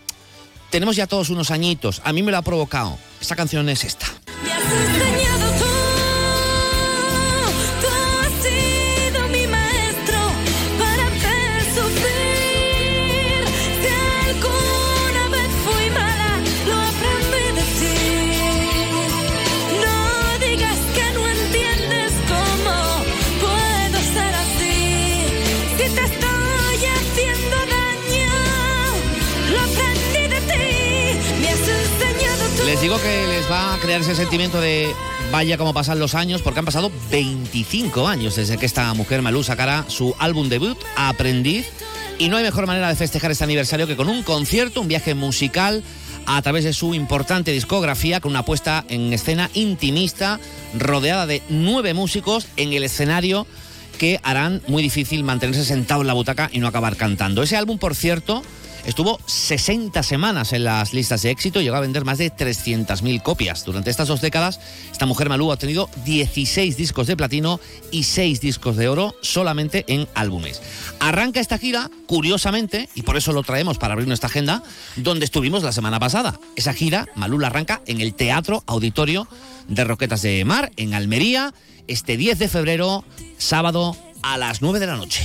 Tenemos 0.70 0.96
ya 0.96 1.08
todos 1.08 1.30
unos 1.32 1.50
añitos, 1.50 2.02
a 2.06 2.14
mí 2.14 2.22
me 2.22 2.32
lo 2.32 2.38
ha 2.38 2.44
provocado. 2.44 2.98
Esta 3.20 3.36
canción 3.36 3.68
es 3.70 3.84
esta. 3.84 4.06
Que 33.02 33.28
les 33.28 33.50
va 33.50 33.74
a 33.74 33.78
crear 33.80 34.02
ese 34.02 34.16
sentimiento 34.16 34.62
de 34.62 34.94
vaya 35.32 35.58
como 35.58 35.74
pasan 35.74 36.00
los 36.00 36.14
años, 36.14 36.42
porque 36.42 36.60
han 36.60 36.66
pasado 36.66 36.92
25 37.10 38.08
años 38.08 38.36
desde 38.36 38.58
que 38.58 38.66
esta 38.66 38.94
mujer 38.94 39.22
Malú 39.22 39.44
sacara 39.44 39.86
su 39.88 40.16
álbum 40.20 40.50
debut, 40.50 40.78
Aprendiz. 40.96 41.68
Y 42.20 42.30
no 42.30 42.38
hay 42.38 42.44
mejor 42.44 42.68
manera 42.68 42.90
de 42.90 42.96
festejar 42.96 43.32
este 43.32 43.44
aniversario 43.44 43.88
que 43.88 43.96
con 43.96 44.10
un 44.10 44.24
concierto, 44.24 44.82
un 44.82 44.88
viaje 44.88 45.16
musical 45.16 45.84
a 46.26 46.42
través 46.42 46.64
de 46.64 46.74
su 46.74 46.94
importante 46.94 47.52
discografía, 47.52 48.20
con 48.20 48.32
una 48.32 48.46
puesta 48.46 48.86
en 48.90 49.12
escena 49.14 49.50
intimista, 49.54 50.40
rodeada 50.78 51.26
de 51.26 51.42
nueve 51.50 51.94
músicos 51.94 52.48
en 52.58 52.74
el 52.74 52.84
escenario 52.84 53.48
que 53.98 54.20
harán 54.24 54.62
muy 54.68 54.84
difícil 54.84 55.24
mantenerse 55.24 55.66
sentado 55.66 56.02
en 56.02 56.08
la 56.08 56.14
butaca 56.14 56.50
y 56.52 56.60
no 56.60 56.68
acabar 56.68 56.96
cantando. 56.96 57.42
Ese 57.42 57.58
álbum, 57.58 57.78
por 57.78 57.96
cierto, 57.96 58.44
Estuvo 58.86 59.20
60 59.26 60.02
semanas 60.04 60.54
en 60.54 60.64
las 60.64 60.94
listas 60.94 61.22
de 61.22 61.30
éxito 61.30 61.62
llegó 61.62 61.76
a 61.76 61.82
vender 61.82 62.04
más 62.04 62.18
de 62.18 62.32
300.000 62.32 63.22
copias. 63.22 63.64
Durante 63.64 63.90
estas 63.90 64.08
dos 64.08 64.22
décadas, 64.22 64.60
esta 64.92 65.06
mujer 65.06 65.30
Malú 65.30 65.52
ha 65.52 65.58
tenido 65.58 65.90
16 66.06 66.78
discos 66.78 67.08
de 67.08 67.16
platino 67.16 67.60
y 67.92 68.04
6 68.04 68.42
discos 68.42 68.78
de 68.78 68.90
oro 68.90 69.16
solamente 69.22 69.86
en 69.88 70.08
álbumes. 70.16 70.62
Arranca 71.00 71.40
esta 71.40 71.58
gira, 71.58 71.90
curiosamente, 72.08 72.90
y 72.96 73.04
por 73.04 73.18
eso 73.18 73.34
lo 73.34 73.44
traemos 73.44 73.78
para 73.78 73.94
abrir 73.94 74.08
nuestra 74.08 74.28
agenda, 74.28 74.64
donde 74.96 75.26
estuvimos 75.26 75.64
la 75.64 75.72
semana 75.72 76.00
pasada. 76.00 76.40
Esa 76.56 76.74
gira, 76.74 77.08
Malú 77.16 77.40
la 77.40 77.48
arranca 77.48 77.82
en 77.86 78.02
el 78.02 78.14
Teatro 78.14 78.64
Auditorio 78.66 79.28
de 79.68 79.84
Roquetas 79.84 80.22
de 80.24 80.44
Mar, 80.44 80.72
en 80.76 80.94
Almería, 80.94 81.54
este 81.88 82.18
10 82.18 82.40
de 82.40 82.48
febrero, 82.48 83.06
sábado 83.38 83.96
a 84.24 84.38
las 84.38 84.62
9 84.62 84.80
de 84.80 84.88
la 84.88 84.96
noche. 84.96 85.24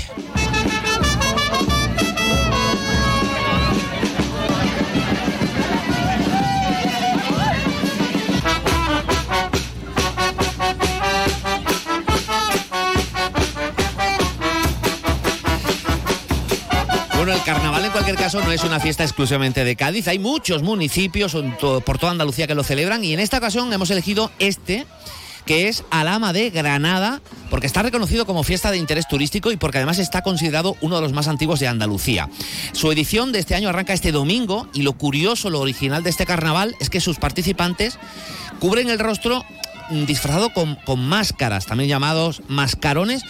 El 17.33 17.43
carnaval 17.43 17.85
en 17.85 17.91
cualquier 17.91 18.17
caso 18.17 18.41
no 18.41 18.53
es 18.53 18.63
una 18.63 18.79
fiesta 18.79 19.03
exclusivamente 19.03 19.65
de 19.65 19.75
Cádiz. 19.75 20.07
Hay 20.07 20.21
muchos 20.21 20.63
municipios 20.63 21.37
por 21.85 21.99
toda 21.99 22.13
Andalucía 22.13 22.47
que 22.47 22.55
lo 22.55 22.63
celebran 22.63 23.03
y 23.03 23.15
en 23.15 23.19
esta 23.19 23.39
ocasión 23.39 23.73
hemos 23.73 23.91
elegido 23.91 24.31
este 24.39 24.87
que 25.45 25.69
es 25.69 25.85
Alama 25.91 26.33
de 26.33 26.51
Granada, 26.51 27.21
porque 27.51 27.67
está 27.67 27.83
reconocido 27.83 28.27
como 28.27 28.43
fiesta 28.43 28.71
de 28.71 28.79
interés 28.79 29.09
turístico 29.09 29.51
y 29.51 29.57
porque 29.57 29.79
además 29.79 29.99
está 29.99 30.23
considerado 30.23 30.77
uno 30.81 30.97
de 30.97 31.03
los 31.03 31.13
más 31.13 31.27
antiguos 31.27 31.59
de 31.59 31.69
Andalucía. 31.69 32.29
Su 32.73 32.93
edición 32.93 33.33
de 33.33 33.41
este 33.41 33.55
año 33.55 33.69
arranca 33.69 33.93
este 33.93 34.13
domingo 34.13 34.69
y 34.73 34.83
lo 34.83 34.93
curioso, 34.93 35.51
lo 35.51 35.61
original 35.61 36.03
de 36.03 36.11
este 36.11 36.27
carnaval 36.27 36.77
es 36.81 36.91
que 36.91 37.01
sus 37.01 37.19
participantes 37.19 37.99
cubren 38.61 38.89
el 38.89 38.99
rostro 38.99 39.45
disfrazado 39.91 40.51
con, 40.51 40.77
con 40.77 41.01
máscaras, 41.01 41.67
también 41.67 41.89
llamados 41.89 42.43
mascarones, 42.49 43.23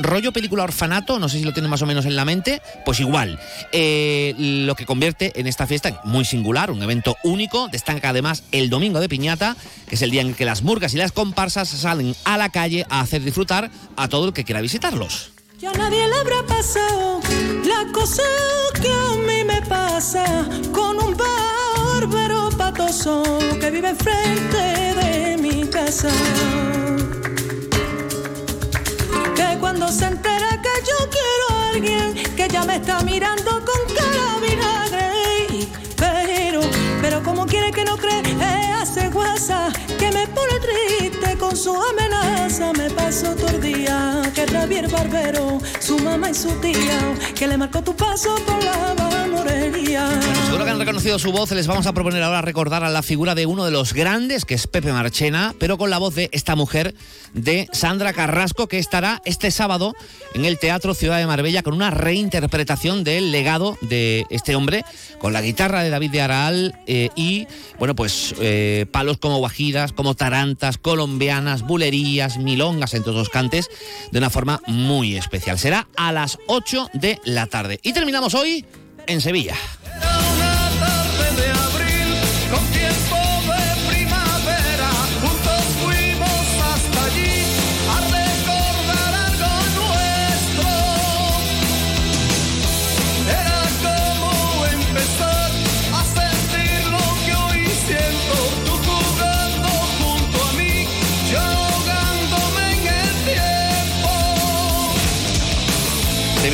rollo 0.00 0.32
película 0.32 0.64
orfanato, 0.64 1.18
no 1.18 1.28
sé 1.28 1.38
si 1.38 1.44
lo 1.44 1.52
tienen 1.52 1.70
más 1.70 1.82
o 1.82 1.86
menos 1.86 2.04
en 2.04 2.16
la 2.16 2.24
mente, 2.24 2.62
pues 2.84 3.00
igual. 3.00 3.38
Eh, 3.72 4.34
lo 4.38 4.74
que 4.74 4.86
convierte 4.86 5.38
en 5.38 5.46
esta 5.46 5.66
fiesta 5.66 6.00
muy 6.04 6.24
singular, 6.24 6.70
un 6.70 6.82
evento 6.82 7.16
único. 7.22 7.68
Destaca 7.68 8.10
además 8.10 8.44
el 8.52 8.70
domingo 8.70 9.00
de 9.00 9.08
piñata, 9.08 9.56
que 9.88 9.94
es 9.94 10.02
el 10.02 10.10
día 10.10 10.22
en 10.22 10.34
que 10.34 10.44
las 10.44 10.62
murgas 10.62 10.94
y 10.94 10.98
las 10.98 11.12
comparsas 11.12 11.68
salen 11.68 12.14
a 12.24 12.36
la 12.36 12.50
calle 12.50 12.86
a 12.90 13.00
hacer 13.00 13.22
disfrutar 13.22 13.70
a 13.96 14.08
todo 14.08 14.26
el 14.26 14.32
que 14.32 14.44
quiera 14.44 14.60
visitarlos. 14.60 15.32
Ya 15.58 15.72
nadie 15.72 16.08
le 16.08 16.16
habrá 16.16 16.42
pasado 16.46 17.20
la 17.64 17.92
cosa 17.92 18.22
que 18.80 18.88
a 18.88 19.16
mí 19.26 19.44
me 19.44 19.62
pasa 19.62 20.24
con 20.72 20.98
un 20.98 21.16
bárbaro 22.12 22.50
patoso 22.56 23.22
que 23.60 23.70
vive 23.70 23.88
enfrente 23.88 24.62
de 25.00 25.36
mi 25.38 25.66
casa. 25.66 26.10
Que 29.34 29.58
cuando 29.58 29.88
se 29.88 30.06
entera 30.06 30.50
que 30.62 30.74
yo 30.90 30.98
quiero 31.10 31.46
a 31.50 31.68
alguien 31.70 32.14
que 32.36 32.48
ya 32.48 32.64
me 32.64 32.76
está 32.76 33.00
mirando 33.02 33.50
con 33.50 33.94
cara 33.96 34.38
vinagre. 34.40 34.91
Hace 38.92 39.08
guasa 39.08 39.72
que 39.98 40.12
me 40.12 40.26
pone 40.26 40.52
triste 40.60 41.38
con 41.38 41.56
su 41.56 41.74
amenaza. 41.74 42.72
Me 42.74 42.90
paso 42.90 43.34
todo 43.34 43.48
el 43.48 43.60
día 43.60 44.22
que 44.34 44.46
Javier 44.46 44.88
Barbero, 44.88 45.58
su 45.80 45.98
mamá 45.98 46.30
y 46.30 46.34
su 46.34 46.50
tía, 46.60 47.14
que 47.34 47.46
le 47.46 47.56
marcó 47.56 47.82
tu 47.82 47.96
paso 47.96 48.34
por 48.46 48.62
la 48.62 49.26
morería. 49.30 50.08
Seguro 50.46 50.64
que 50.64 50.70
han 50.70 50.78
reconocido 50.78 51.18
su 51.18 51.32
voz. 51.32 51.50
Les 51.52 51.66
vamos 51.66 51.86
a 51.86 51.94
proponer 51.94 52.22
ahora 52.22 52.42
recordar 52.42 52.84
a 52.84 52.90
la 52.90 53.02
figura 53.02 53.34
de 53.34 53.46
uno 53.46 53.64
de 53.64 53.70
los 53.70 53.94
grandes, 53.94 54.44
que 54.44 54.54
es 54.54 54.66
Pepe 54.66 54.92
Marchena, 54.92 55.54
pero 55.58 55.78
con 55.78 55.88
la 55.88 55.98
voz 55.98 56.14
de 56.14 56.28
esta 56.32 56.54
mujer, 56.54 56.94
de 57.32 57.68
Sandra 57.72 58.12
Carrasco, 58.12 58.68
que 58.68 58.78
estará 58.78 59.22
este 59.24 59.50
sábado 59.50 59.94
en 60.34 60.44
el 60.44 60.58
Teatro 60.58 60.94
Ciudad 60.94 61.18
de 61.18 61.26
Marbella 61.26 61.62
con 61.62 61.74
una 61.74 61.90
reinterpretación 61.90 63.04
del 63.04 63.32
legado 63.32 63.78
de 63.80 64.26
este 64.28 64.54
hombre, 64.54 64.84
con 65.18 65.32
la 65.32 65.40
guitarra 65.40 65.82
de 65.82 65.90
David 65.90 66.10
de 66.10 66.20
Araal 66.20 66.78
eh, 66.86 67.08
y, 67.16 67.46
bueno, 67.78 67.94
pues 67.94 68.34
eh, 68.40 68.81
palos 68.86 69.18
como 69.18 69.38
guajiras, 69.38 69.92
como 69.92 70.14
tarantas, 70.14 70.78
colombianas, 70.78 71.62
bulerías, 71.62 72.38
milongas, 72.38 72.94
entre 72.94 73.10
otros 73.10 73.28
cantes, 73.28 73.70
de 74.10 74.18
una 74.18 74.30
forma 74.30 74.62
muy 74.66 75.16
especial. 75.16 75.58
Será 75.58 75.88
a 75.96 76.12
las 76.12 76.38
8 76.46 76.90
de 76.94 77.20
la 77.24 77.46
tarde. 77.46 77.80
Y 77.82 77.92
terminamos 77.92 78.34
hoy 78.34 78.64
en 79.06 79.20
Sevilla. 79.20 79.56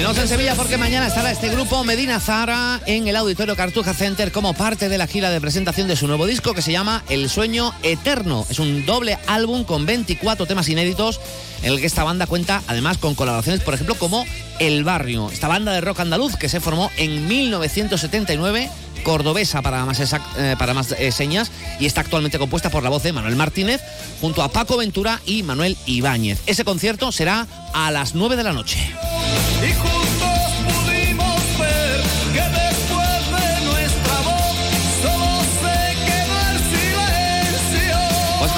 Terminamos 0.08 0.30
en 0.30 0.38
Sevilla 0.38 0.54
porque 0.54 0.78
mañana 0.78 1.06
estará 1.06 1.30
este 1.30 1.50
grupo 1.50 1.84
Medina 1.84 2.18
Zara 2.18 2.80
en 2.86 3.08
el 3.08 3.16
Auditorio 3.16 3.54
Cartuja 3.56 3.92
Center 3.92 4.32
como 4.32 4.54
parte 4.54 4.88
de 4.88 4.96
la 4.96 5.06
gira 5.06 5.28
de 5.28 5.38
presentación 5.38 5.86
de 5.86 5.96
su 5.96 6.06
nuevo 6.06 6.24
disco 6.24 6.54
que 6.54 6.62
se 6.62 6.72
llama 6.72 7.04
El 7.10 7.28
Sueño 7.28 7.74
Eterno. 7.82 8.46
Es 8.48 8.58
un 8.58 8.86
doble 8.86 9.18
álbum 9.26 9.64
con 9.64 9.84
24 9.84 10.46
temas 10.46 10.66
inéditos 10.70 11.20
en 11.62 11.74
el 11.74 11.80
que 11.80 11.86
esta 11.86 12.04
banda 12.04 12.26
cuenta 12.26 12.62
además 12.68 12.96
con 12.96 13.14
colaboraciones, 13.14 13.62
por 13.62 13.74
ejemplo, 13.74 13.96
como 13.96 14.24
El 14.58 14.82
Barrio, 14.82 15.28
esta 15.30 15.46
banda 15.46 15.72
de 15.72 15.82
rock 15.82 16.00
andaluz 16.00 16.36
que 16.36 16.48
se 16.48 16.60
formó 16.60 16.90
en 16.96 17.28
1979 17.28 18.70
cordobesa 19.04 19.60
para 19.60 19.84
más, 19.84 20.00
eh, 20.00 20.56
para 20.58 20.72
más 20.72 20.92
eh, 20.92 21.12
señas 21.12 21.50
y 21.80 21.84
está 21.84 22.00
actualmente 22.00 22.38
compuesta 22.38 22.70
por 22.70 22.82
la 22.82 22.88
voz 22.88 23.02
de 23.02 23.12
Manuel 23.12 23.36
Martínez 23.36 23.82
junto 24.22 24.42
a 24.42 24.48
Paco 24.48 24.78
Ventura 24.78 25.20
y 25.26 25.42
Manuel 25.42 25.76
Ibáñez. 25.84 26.40
Ese 26.46 26.64
concierto 26.64 27.12
será 27.12 27.46
a 27.74 27.90
las 27.90 28.14
9 28.14 28.36
de 28.36 28.42
la 28.42 28.54
noche. 28.54 28.78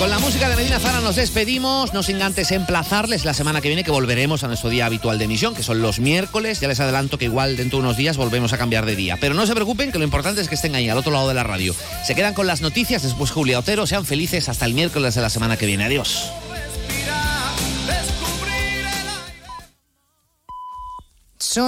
Con 0.01 0.09
la 0.09 0.19
música 0.19 0.49
de 0.49 0.57
Medina 0.57 0.81
Zara 0.81 1.03
nos 1.03 1.17
despedimos, 1.17 1.93
no 1.93 2.03
sin 2.03 2.23
antes 2.23 2.53
emplazarles 2.53 3.27
la 3.27 3.35
semana 3.35 3.61
que 3.61 3.69
viene 3.69 3.85
que 3.85 3.91
volveremos 3.91 4.43
a 4.43 4.49
nuestro 4.49 4.71
día 4.71 4.87
habitual 4.87 5.19
de 5.19 5.27
emisión, 5.27 5.55
que 5.55 5.63
son 5.63 5.83
los 5.83 6.01
miércoles. 6.01 6.59
Ya 6.59 6.69
les 6.69 6.81
adelanto 6.81 7.19
que 7.19 7.27
igual 7.27 7.55
dentro 7.55 7.79
de 7.79 7.85
unos 7.85 7.99
días 7.99 8.17
volvemos 8.17 8.55
a 8.55 8.57
cambiar 8.57 8.87
de 8.87 8.97
día. 8.97 9.19
Pero 9.21 9.35
no 9.35 9.45
se 9.45 9.53
preocupen, 9.55 9.93
que 9.93 9.99
lo 9.99 10.05
importante 10.05 10.41
es 10.41 10.49
que 10.49 10.55
estén 10.55 10.75
ahí, 10.75 10.89
al 10.89 10.97
otro 10.97 11.13
lado 11.13 11.29
de 11.29 11.35
la 11.35 11.45
radio. 11.45 11.75
Se 12.03 12.15
quedan 12.15 12.33
con 12.33 12.47
las 12.47 12.63
noticias, 12.63 13.03
después 13.03 13.31
Julia 13.31 13.59
Otero, 13.59 13.87
sean 13.87 14.07
felices 14.07 14.49
hasta 14.49 14.65
el 14.65 14.73
miércoles 14.73 15.15
de 15.17 15.21
la 15.21 15.29
semana 15.29 15.59
que 15.59 15.67
viene. 15.67 15.85
Adiós. 15.85 16.31
Son 21.37 21.67